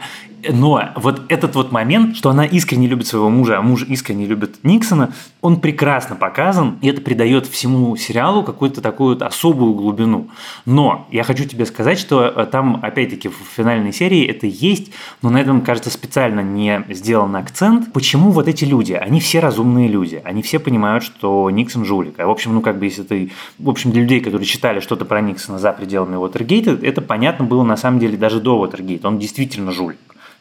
Но 0.50 0.90
вот 0.96 1.22
этот 1.30 1.56
вот 1.56 1.72
момент, 1.72 2.16
что 2.16 2.30
она 2.30 2.46
искренне 2.46 2.88
любит 2.88 3.08
своего 3.08 3.30
мужа, 3.30 3.58
а 3.58 3.62
муж 3.62 3.84
искренне 3.84 4.26
любит 4.26 4.64
Никсона, 4.64 5.14
он 5.42 5.60
прекрасно 5.60 6.16
показан, 6.16 6.78
и 6.82 6.88
это 6.88 7.02
придает 7.02 7.48
всему 7.48 7.96
сериалу 7.96 8.44
какую-то 8.44 8.82
такую 8.82 9.16
вот 9.16 9.22
особую 9.22 9.74
глубину. 9.74 10.30
Но 10.66 11.08
я 11.12 11.24
хочу 11.24 11.46
тебе 11.46 11.66
сказать, 11.66 12.00
что 12.00 12.26
э, 12.26 12.46
там, 12.46 12.80
опять-таки, 12.82 13.30
в 13.30 13.36
финальной 13.56 13.94
серии 13.94 14.26
это 14.26 14.48
есть, 14.48 14.92
но 15.22 15.30
на 15.30 15.42
этом, 15.42 15.62
кажется, 15.62 15.90
специально 15.90 16.42
не 16.42 16.84
сделан 16.90 17.36
акцент. 17.36 17.92
Почему 17.94 18.32
вот 18.32 18.48
эти 18.48 18.66
люди? 18.66 18.94
Они 18.94 19.20
все 19.20 19.40
разумные 19.40 19.88
люди, 19.88 20.22
они 20.24 20.42
все 20.42 20.60
понимают, 20.60 21.04
что 21.04 21.50
Никсон 21.50 21.86
жулик. 21.86 22.20
А 22.20 22.28
в 22.28 22.32
общем, 22.32 22.54
ну 22.54 22.62
как 22.62 22.80
бы 22.80 22.86
если 22.86 23.04
ты, 23.04 23.32
в 23.60 23.70
общем, 23.70 23.92
для 23.92 24.02
людей, 24.02 24.20
которые 24.20 24.46
читали 24.46 24.80
что-то 24.80 25.06
про 25.06 25.22
Никсона 25.22 25.60
за 25.60 25.74
пределами 25.74 26.16
Уотергейта, 26.16 26.72
это 26.82 27.02
понятно 27.02 27.46
было 27.46 27.64
на 27.64 27.78
самом 27.78 28.00
деле 28.00 28.18
даже 28.18 28.40
до 28.40 28.58
Уотергейта. 28.58 29.08
Он 29.08 29.20
действительно 29.20 29.72
жулик. 29.72 30.00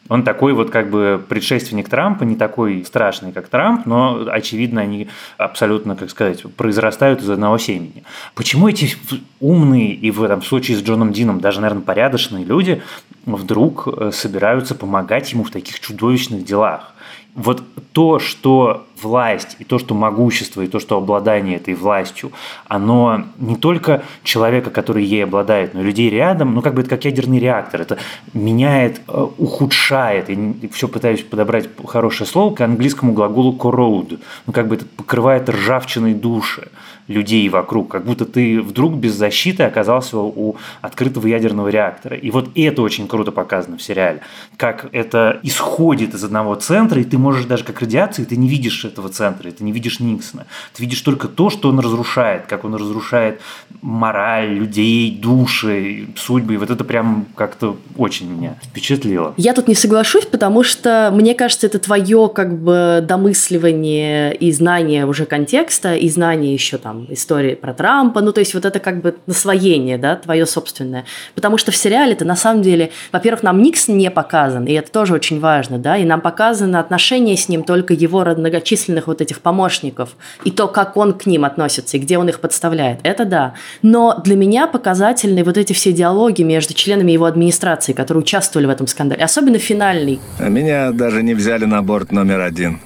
Он 0.09 0.23
такой 0.23 0.53
вот 0.53 0.69
как 0.69 0.89
бы 0.89 1.23
предшественник 1.29 1.87
Трампа, 1.87 2.23
не 2.23 2.35
такой 2.35 2.83
страшный, 2.85 3.31
как 3.31 3.47
Трамп, 3.47 3.85
но, 3.85 4.27
очевидно, 4.29 4.81
они 4.81 5.07
абсолютно, 5.37 5.95
как 5.95 6.09
сказать, 6.09 6.43
произрастают 6.57 7.21
из 7.21 7.29
одного 7.29 7.57
семени. 7.57 8.03
Почему 8.35 8.67
эти 8.67 8.95
умные 9.39 9.93
и 9.93 10.11
в 10.11 10.21
этом 10.21 10.41
случае 10.41 10.77
с 10.77 10.83
Джоном 10.83 11.13
Дином 11.13 11.39
даже, 11.39 11.61
наверное, 11.61 11.83
порядочные 11.83 12.43
люди 12.43 12.81
вдруг 13.25 13.87
э, 13.87 14.11
собираются 14.11 14.75
помогать 14.75 15.31
ему 15.31 15.45
в 15.45 15.51
таких 15.51 15.79
чудовищных 15.79 16.43
делах? 16.43 16.93
Вот 17.35 17.63
то, 17.93 18.19
что 18.19 18.85
власть, 19.01 19.55
и 19.59 19.63
то, 19.63 19.79
что 19.79 19.93
могущество, 19.95 20.61
и 20.61 20.67
то, 20.67 20.79
что 20.79 20.97
обладание 20.97 21.57
этой 21.57 21.73
властью, 21.73 22.31
оно 22.67 23.25
не 23.37 23.55
только 23.55 24.03
человека, 24.23 24.69
который 24.69 25.03
ей 25.03 25.23
обладает, 25.23 25.73
но 25.73 25.81
и 25.81 25.83
людей 25.83 26.09
рядом, 26.09 26.53
ну, 26.55 26.61
как 26.61 26.73
бы 26.73 26.81
это 26.81 26.89
как 26.89 27.05
ядерный 27.05 27.39
реактор, 27.39 27.81
это 27.81 27.97
меняет, 28.33 29.01
э, 29.07 29.27
ухудшает, 29.37 30.29
и 30.29 30.69
все 30.71 30.87
пытаюсь 30.87 31.21
подобрать 31.21 31.69
хорошее 31.85 32.27
слово 32.27 32.53
к 32.55 32.61
английскому 32.61 33.13
глаголу 33.13 33.55
corrode, 33.55 34.19
ну, 34.45 34.53
как 34.53 34.67
бы 34.67 34.75
это 34.75 34.85
покрывает 34.85 35.49
ржавчиной 35.49 36.13
души 36.13 36.69
людей 37.07 37.47
вокруг, 37.49 37.91
как 37.91 38.05
будто 38.05 38.25
ты 38.25 38.61
вдруг 38.61 38.95
без 38.95 39.13
защиты 39.13 39.63
оказался 39.63 40.17
у 40.17 40.55
открытого 40.81 41.27
ядерного 41.27 41.67
реактора. 41.67 42.15
И 42.15 42.31
вот 42.31 42.49
это 42.55 42.81
очень 42.81 43.07
круто 43.07 43.31
показано 43.31 43.77
в 43.77 43.81
сериале, 43.81 44.21
как 44.57 44.87
это 44.91 45.39
исходит 45.43 46.13
из 46.13 46.23
одного 46.23 46.55
центра, 46.55 46.99
и 47.01 47.03
ты 47.03 47.17
можешь 47.17 47.45
даже 47.45 47.63
как 47.63 47.81
радиации, 47.81 48.23
ты 48.23 48.35
не 48.37 48.47
видишь 48.47 48.85
этого 48.85 49.09
центра, 49.09 49.49
ты 49.51 49.63
не 49.63 49.71
видишь 49.71 49.99
Никсона. 49.99 50.45
Ты 50.73 50.83
видишь 50.83 51.01
только 51.01 51.27
то, 51.27 51.49
что 51.49 51.69
он 51.69 51.79
разрушает, 51.79 52.43
как 52.47 52.63
он 52.65 52.75
разрушает 52.75 53.41
мораль 53.81 54.53
людей, 54.53 55.11
души, 55.11 56.07
судьбы. 56.15 56.55
И 56.55 56.57
вот 56.57 56.69
это 56.69 56.83
прям 56.83 57.25
как-то 57.35 57.77
очень 57.97 58.29
меня 58.31 58.55
впечатлило. 58.63 59.33
Я 59.37 59.53
тут 59.53 59.67
не 59.67 59.75
соглашусь, 59.75 60.25
потому 60.25 60.63
что 60.63 61.11
мне 61.13 61.35
кажется, 61.35 61.67
это 61.67 61.79
твое 61.79 62.29
как 62.33 62.57
бы 62.57 63.03
домысливание 63.07 64.35
и 64.35 64.51
знание 64.51 65.05
уже 65.05 65.25
контекста, 65.25 65.95
и 65.95 66.09
знание 66.09 66.53
еще 66.53 66.77
там 66.77 66.92
там 66.93 67.07
истории 67.09 67.55
про 67.55 67.73
Трампа, 67.73 68.21
ну 68.21 68.31
то 68.31 68.39
есть 68.39 68.53
вот 68.53 68.65
это 68.65 68.79
как 68.79 69.01
бы 69.01 69.15
насвоение, 69.25 69.97
да, 69.97 70.15
твое 70.15 70.45
собственное. 70.45 71.05
Потому 71.35 71.57
что 71.57 71.71
в 71.71 71.75
сериале-то 71.75 72.25
на 72.25 72.35
самом 72.35 72.61
деле, 72.61 72.91
во-первых, 73.11 73.43
нам 73.43 73.61
Никсон 73.61 73.97
не 73.97 74.11
показан, 74.11 74.65
и 74.65 74.73
это 74.73 74.91
тоже 74.91 75.13
очень 75.13 75.39
важно, 75.39 75.79
да, 75.79 75.97
и 75.97 76.05
нам 76.05 76.21
отношение 76.23 76.79
отношения 76.79 77.35
с 77.35 77.49
ним, 77.49 77.63
только 77.63 77.93
его 77.93 78.23
многочисленных 78.23 79.07
вот 79.07 79.21
этих 79.21 79.41
помощников 79.41 80.15
и 80.43 80.51
то, 80.51 80.67
как 80.67 80.97
он 80.97 81.13
к 81.13 81.25
ним 81.25 81.45
относится 81.45 81.97
и 81.97 81.99
где 81.99 82.17
он 82.17 82.29
их 82.29 82.39
подставляет. 82.39 82.99
Это 83.03 83.25
да. 83.25 83.53
Но 83.81 84.21
для 84.23 84.35
меня 84.35 84.67
показательны 84.67 85.43
вот 85.43 85.57
эти 85.57 85.73
все 85.73 85.91
диалоги 85.91 86.43
между 86.43 86.73
членами 86.73 87.11
его 87.11 87.25
администрации, 87.25 87.93
которые 87.93 88.21
участвовали 88.21 88.67
в 88.67 88.69
этом 88.69 88.87
скандале, 88.87 89.23
особенно 89.23 89.57
финальный. 89.57 90.19
А 90.39 90.49
меня 90.49 90.91
даже 90.91 91.23
не 91.23 91.33
взяли 91.33 91.65
на 91.65 91.81
борт 91.81 92.11
номер 92.11 92.41
один. 92.41 92.79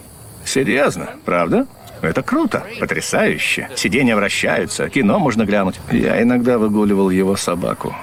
Серьезно, 0.46 1.10
правда? 1.26 1.68
Это 2.02 2.22
круто, 2.22 2.64
потрясающе. 2.80 3.70
Сиденья 3.76 4.16
вращаются, 4.16 4.90
кино 4.90 5.20
можно 5.20 5.46
глянуть. 5.46 5.80
Я 5.92 6.22
иногда 6.22 6.58
выгуливал 6.58 7.10
его 7.10 7.36
собаку. 7.36 7.96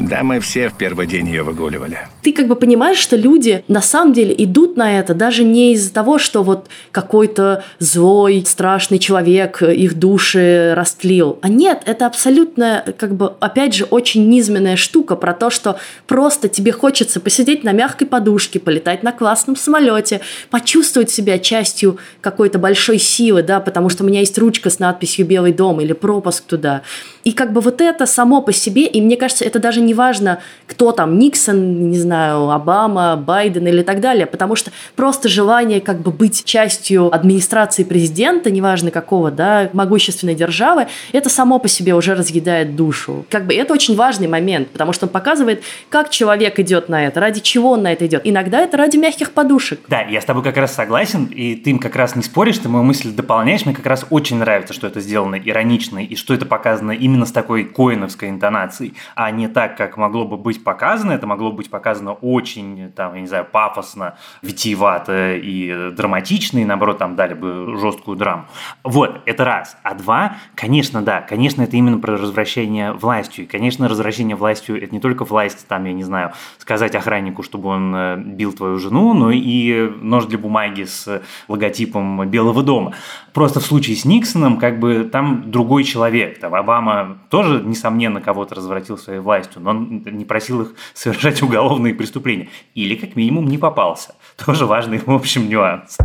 Да, 0.00 0.22
мы 0.22 0.40
все 0.40 0.68
в 0.68 0.76
первый 0.76 1.06
день 1.06 1.28
ее 1.28 1.42
выгуливали. 1.42 1.98
Ты 2.22 2.32
как 2.32 2.48
бы 2.48 2.56
понимаешь, 2.56 2.98
что 2.98 3.16
люди 3.16 3.64
на 3.68 3.80
самом 3.80 4.12
деле 4.12 4.34
идут 4.36 4.76
на 4.76 4.98
это 4.98 5.14
даже 5.14 5.44
не 5.44 5.72
из-за 5.74 5.92
того, 5.92 6.18
что 6.18 6.42
вот 6.42 6.68
какой-то 6.90 7.64
злой, 7.78 8.44
страшный 8.46 8.98
человек 8.98 9.62
их 9.62 9.98
души 9.98 10.74
растлил. 10.74 11.38
А 11.42 11.48
нет, 11.48 11.82
это 11.86 12.06
абсолютно, 12.06 12.84
как 12.98 13.14
бы, 13.14 13.34
опять 13.40 13.74
же, 13.74 13.84
очень 13.84 14.28
низменная 14.28 14.76
штука 14.76 15.16
про 15.16 15.32
то, 15.32 15.50
что 15.50 15.76
просто 16.06 16.48
тебе 16.48 16.72
хочется 16.72 17.20
посидеть 17.20 17.64
на 17.64 17.72
мягкой 17.72 18.06
подушке, 18.06 18.58
полетать 18.58 19.02
на 19.02 19.12
классном 19.12 19.56
самолете, 19.56 20.20
почувствовать 20.50 21.10
себя 21.10 21.38
частью 21.38 21.98
какой-то 22.20 22.58
большой 22.58 22.98
силы, 22.98 23.42
да, 23.42 23.60
потому 23.60 23.88
что 23.88 24.04
у 24.04 24.06
меня 24.06 24.20
есть 24.20 24.36
ручка 24.38 24.70
с 24.70 24.78
надписью 24.78 25.26
«Белый 25.26 25.52
дом» 25.52 25.80
или 25.80 25.92
пропуск 25.92 26.44
туда. 26.44 26.82
И 27.24 27.32
как 27.32 27.52
бы 27.52 27.60
вот 27.60 27.80
это 27.80 28.06
само 28.06 28.42
по 28.42 28.52
себе, 28.52 28.86
и 28.86 29.00
мне 29.00 29.16
кажется, 29.16 29.44
это 29.44 29.58
даже 29.58 29.80
не 29.84 29.94
важно, 29.94 30.40
кто 30.66 30.92
там, 30.92 31.18
Никсон, 31.18 31.90
не 31.90 31.98
знаю, 31.98 32.50
Обама, 32.50 33.16
Байден 33.16 33.66
или 33.66 33.82
так 33.82 34.00
далее, 34.00 34.26
потому 34.26 34.56
что 34.56 34.70
просто 34.96 35.28
желание 35.28 35.80
как 35.80 36.00
бы 36.00 36.10
быть 36.10 36.44
частью 36.44 37.14
администрации 37.14 37.84
президента, 37.84 38.50
неважно 38.50 38.90
какого, 38.90 39.30
да, 39.30 39.70
могущественной 39.72 40.34
державы, 40.34 40.86
это 41.12 41.28
само 41.28 41.58
по 41.58 41.68
себе 41.68 41.94
уже 41.94 42.14
разъедает 42.14 42.76
душу. 42.76 43.24
Как 43.30 43.46
бы 43.46 43.54
это 43.54 43.72
очень 43.72 43.96
важный 43.96 44.28
момент, 44.28 44.68
потому 44.70 44.92
что 44.92 45.06
он 45.06 45.10
показывает, 45.10 45.62
как 45.88 46.10
человек 46.10 46.58
идет 46.58 46.88
на 46.88 47.06
это, 47.06 47.20
ради 47.20 47.40
чего 47.40 47.72
он 47.72 47.82
на 47.82 47.92
это 47.92 48.06
идет. 48.06 48.22
Иногда 48.24 48.60
это 48.60 48.76
ради 48.76 48.96
мягких 48.96 49.32
подушек. 49.32 49.80
Да, 49.88 50.00
я 50.02 50.20
с 50.20 50.24
тобой 50.24 50.42
как 50.42 50.56
раз 50.56 50.74
согласен, 50.74 51.26
и 51.26 51.54
ты 51.54 51.70
им 51.70 51.78
как 51.78 51.96
раз 51.96 52.16
не 52.16 52.22
споришь, 52.22 52.58
ты 52.58 52.68
мою 52.68 52.84
мысль 52.84 53.12
дополняешь. 53.12 53.64
Мне 53.64 53.74
как 53.74 53.86
раз 53.86 54.06
очень 54.10 54.38
нравится, 54.38 54.74
что 54.74 54.86
это 54.86 55.00
сделано 55.00 55.36
иронично, 55.36 55.98
и 56.04 56.16
что 56.16 56.34
это 56.34 56.46
показано 56.46 56.92
именно 56.92 57.26
с 57.26 57.32
такой 57.32 57.64
коиновской 57.64 58.30
интонацией, 58.30 58.94
а 59.14 59.30
не 59.30 59.48
так, 59.48 59.73
как 59.76 59.96
могло 59.96 60.24
бы 60.24 60.36
быть 60.36 60.62
показано. 60.64 61.12
Это 61.12 61.26
могло 61.26 61.52
быть 61.52 61.70
показано 61.70 62.12
очень, 62.12 62.92
там, 62.92 63.14
я 63.14 63.20
не 63.20 63.26
знаю, 63.26 63.46
пафосно, 63.50 64.16
витиевато 64.42 65.34
и 65.34 65.90
драматично, 65.90 66.58
и 66.58 66.64
наоборот, 66.64 66.98
там 66.98 67.16
дали 67.16 67.34
бы 67.34 67.76
жесткую 67.78 68.16
драму. 68.16 68.46
Вот, 68.82 69.20
это 69.26 69.44
раз. 69.44 69.76
А 69.82 69.94
два, 69.94 70.36
конечно, 70.54 71.02
да, 71.02 71.20
конечно, 71.20 71.62
это 71.62 71.76
именно 71.76 71.98
про 71.98 72.16
развращение 72.16 72.92
властью. 72.92 73.44
И, 73.44 73.46
конечно, 73.46 73.88
развращение 73.88 74.36
властью– 74.36 74.82
это 74.82 74.94
не 74.94 75.00
только 75.00 75.24
власть, 75.24 75.66
там, 75.68 75.84
я 75.84 75.92
не 75.92 76.02
знаю, 76.02 76.32
сказать 76.58 76.94
охраннику, 76.94 77.42
чтобы 77.42 77.68
он 77.68 77.94
э, 77.94 78.16
бил 78.16 78.52
твою 78.52 78.78
жену, 78.78 79.14
но 79.14 79.30
и 79.30 79.90
нож 80.00 80.26
для 80.26 80.38
бумаги 80.38 80.84
с 80.84 81.22
логотипом 81.48 82.28
Белого 82.28 82.62
дома. 82.62 82.94
Просто 83.32 83.60
в 83.60 83.64
случае 83.64 83.96
с 83.96 84.04
Никсоном, 84.04 84.58
как 84.58 84.78
бы 84.78 85.08
там 85.10 85.50
другой 85.50 85.84
человек. 85.84 86.38
Там 86.38 86.54
Обама 86.54 87.18
тоже, 87.30 87.62
несомненно, 87.64 88.20
кого-то 88.20 88.54
развратил 88.54 88.96
своей 88.96 89.20
властью, 89.20 89.60
но 89.64 89.70
он 89.70 90.02
не 90.04 90.24
просил 90.24 90.62
их 90.62 90.74
совершать 90.92 91.42
уголовные 91.42 91.94
преступления. 91.94 92.48
Или, 92.74 92.94
как 92.94 93.16
минимум, 93.16 93.48
не 93.48 93.58
попался. 93.58 94.14
Тоже 94.44 94.66
важный, 94.66 94.98
в 94.98 95.10
общем, 95.10 95.48
нюанс. 95.48 95.98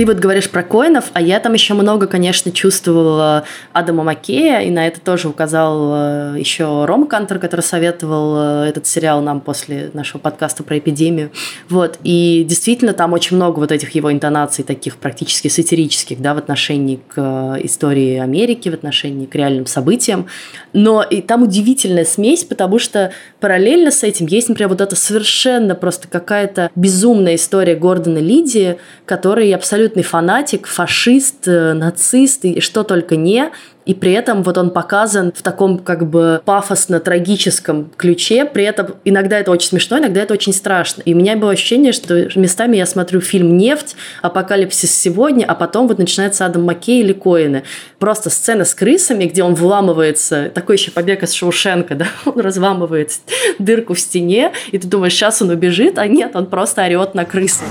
Ты 0.00 0.06
вот 0.06 0.16
говоришь 0.16 0.48
про 0.48 0.62
коинов, 0.62 1.10
а 1.12 1.20
я 1.20 1.38
там 1.40 1.52
еще 1.52 1.74
много, 1.74 2.06
конечно, 2.06 2.50
чувствовала 2.52 3.44
Адама 3.74 4.02
Маккея, 4.02 4.60
и 4.60 4.70
на 4.70 4.86
это 4.86 4.98
тоже 4.98 5.28
указал 5.28 5.92
э, 5.94 6.36
еще 6.38 6.86
Ром 6.86 7.06
Кантер, 7.06 7.38
который 7.38 7.60
советовал 7.60 8.62
э, 8.64 8.68
этот 8.70 8.86
сериал 8.86 9.20
нам 9.20 9.42
после 9.42 9.90
нашего 9.92 10.18
подкаста 10.18 10.62
про 10.62 10.78
эпидемию. 10.78 11.30
Вот, 11.68 11.98
и 12.02 12.46
действительно 12.48 12.94
там 12.94 13.12
очень 13.12 13.36
много 13.36 13.58
вот 13.58 13.72
этих 13.72 13.94
его 13.94 14.10
интонаций, 14.10 14.64
таких 14.64 14.96
практически 14.96 15.48
сатирических, 15.48 16.18
да, 16.22 16.32
в 16.32 16.38
отношении 16.38 16.96
к 16.96 17.18
э, 17.18 17.66
истории 17.66 18.20
Америки, 18.20 18.70
в 18.70 18.72
отношении 18.72 19.26
к 19.26 19.34
реальным 19.34 19.66
событиям. 19.66 20.28
Но 20.72 21.02
и 21.02 21.20
там 21.20 21.42
удивительная 21.42 22.06
смесь, 22.06 22.44
потому 22.44 22.78
что 22.78 23.12
параллельно 23.38 23.90
с 23.90 24.02
этим 24.02 24.24
есть, 24.28 24.48
например, 24.48 24.70
вот 24.70 24.80
эта 24.80 24.96
совершенно 24.96 25.74
просто 25.74 26.08
какая-то 26.08 26.70
безумная 26.74 27.34
история 27.34 27.74
Гордона 27.74 28.16
Лидии, 28.16 28.78
который 29.04 29.52
абсолютно 29.52 29.89
абсолютный 29.90 30.02
фанатик, 30.02 30.66
фашист, 30.66 31.48
э, 31.48 31.72
нацист 31.72 32.44
и 32.44 32.60
что 32.60 32.84
только 32.84 33.16
не. 33.16 33.50
И 33.86 33.94
при 33.94 34.12
этом 34.12 34.42
вот 34.42 34.56
он 34.58 34.70
показан 34.70 35.32
в 35.34 35.42
таком 35.42 35.78
как 35.78 36.08
бы 36.08 36.40
пафосно-трагическом 36.44 37.90
ключе. 37.96 38.44
При 38.44 38.62
этом 38.62 38.94
иногда 39.04 39.38
это 39.38 39.50
очень 39.50 39.68
смешно, 39.68 39.98
иногда 39.98 40.20
это 40.20 40.34
очень 40.34 40.52
страшно. 40.52 41.02
И 41.02 41.14
у 41.14 41.16
меня 41.16 41.36
было 41.36 41.52
ощущение, 41.52 41.92
что 41.92 42.28
местами 42.38 42.76
я 42.76 42.86
смотрю 42.86 43.20
фильм 43.20 43.56
«Нефть», 43.56 43.96
«Апокалипсис 44.22 44.94
сегодня», 44.94 45.44
а 45.44 45.54
потом 45.54 45.88
вот 45.88 45.98
начинается 45.98 46.46
Адам 46.46 46.64
Маккей 46.64 47.00
или 47.00 47.12
Коины. 47.12 47.64
Просто 47.98 48.30
сцена 48.30 48.64
с 48.64 48.74
крысами, 48.74 49.24
где 49.24 49.42
он 49.42 49.54
вламывается, 49.54 50.50
такой 50.54 50.76
еще 50.76 50.90
побег 50.90 51.22
из 51.22 51.32
Шоушенка, 51.32 51.94
да, 51.96 52.06
он 52.26 52.38
разламывает 52.38 53.12
дырку 53.58 53.94
в 53.94 54.00
стене, 54.00 54.52
и 54.70 54.78
ты 54.78 54.86
думаешь, 54.86 55.14
сейчас 55.14 55.42
он 55.42 55.50
убежит, 55.50 55.98
а 55.98 56.06
нет, 56.06 56.36
он 56.36 56.46
просто 56.46 56.84
орет 56.84 57.14
на 57.14 57.24
крысу. 57.24 57.64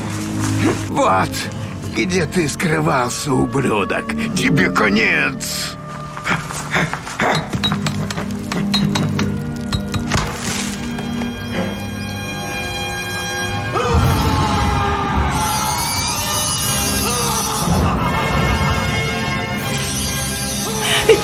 Вот, 0.89 1.29
где 1.95 2.25
ты 2.25 2.47
скрывался, 2.47 3.33
ублюдок? 3.33 4.05
Тебе 4.35 4.69
конец! 4.71 5.77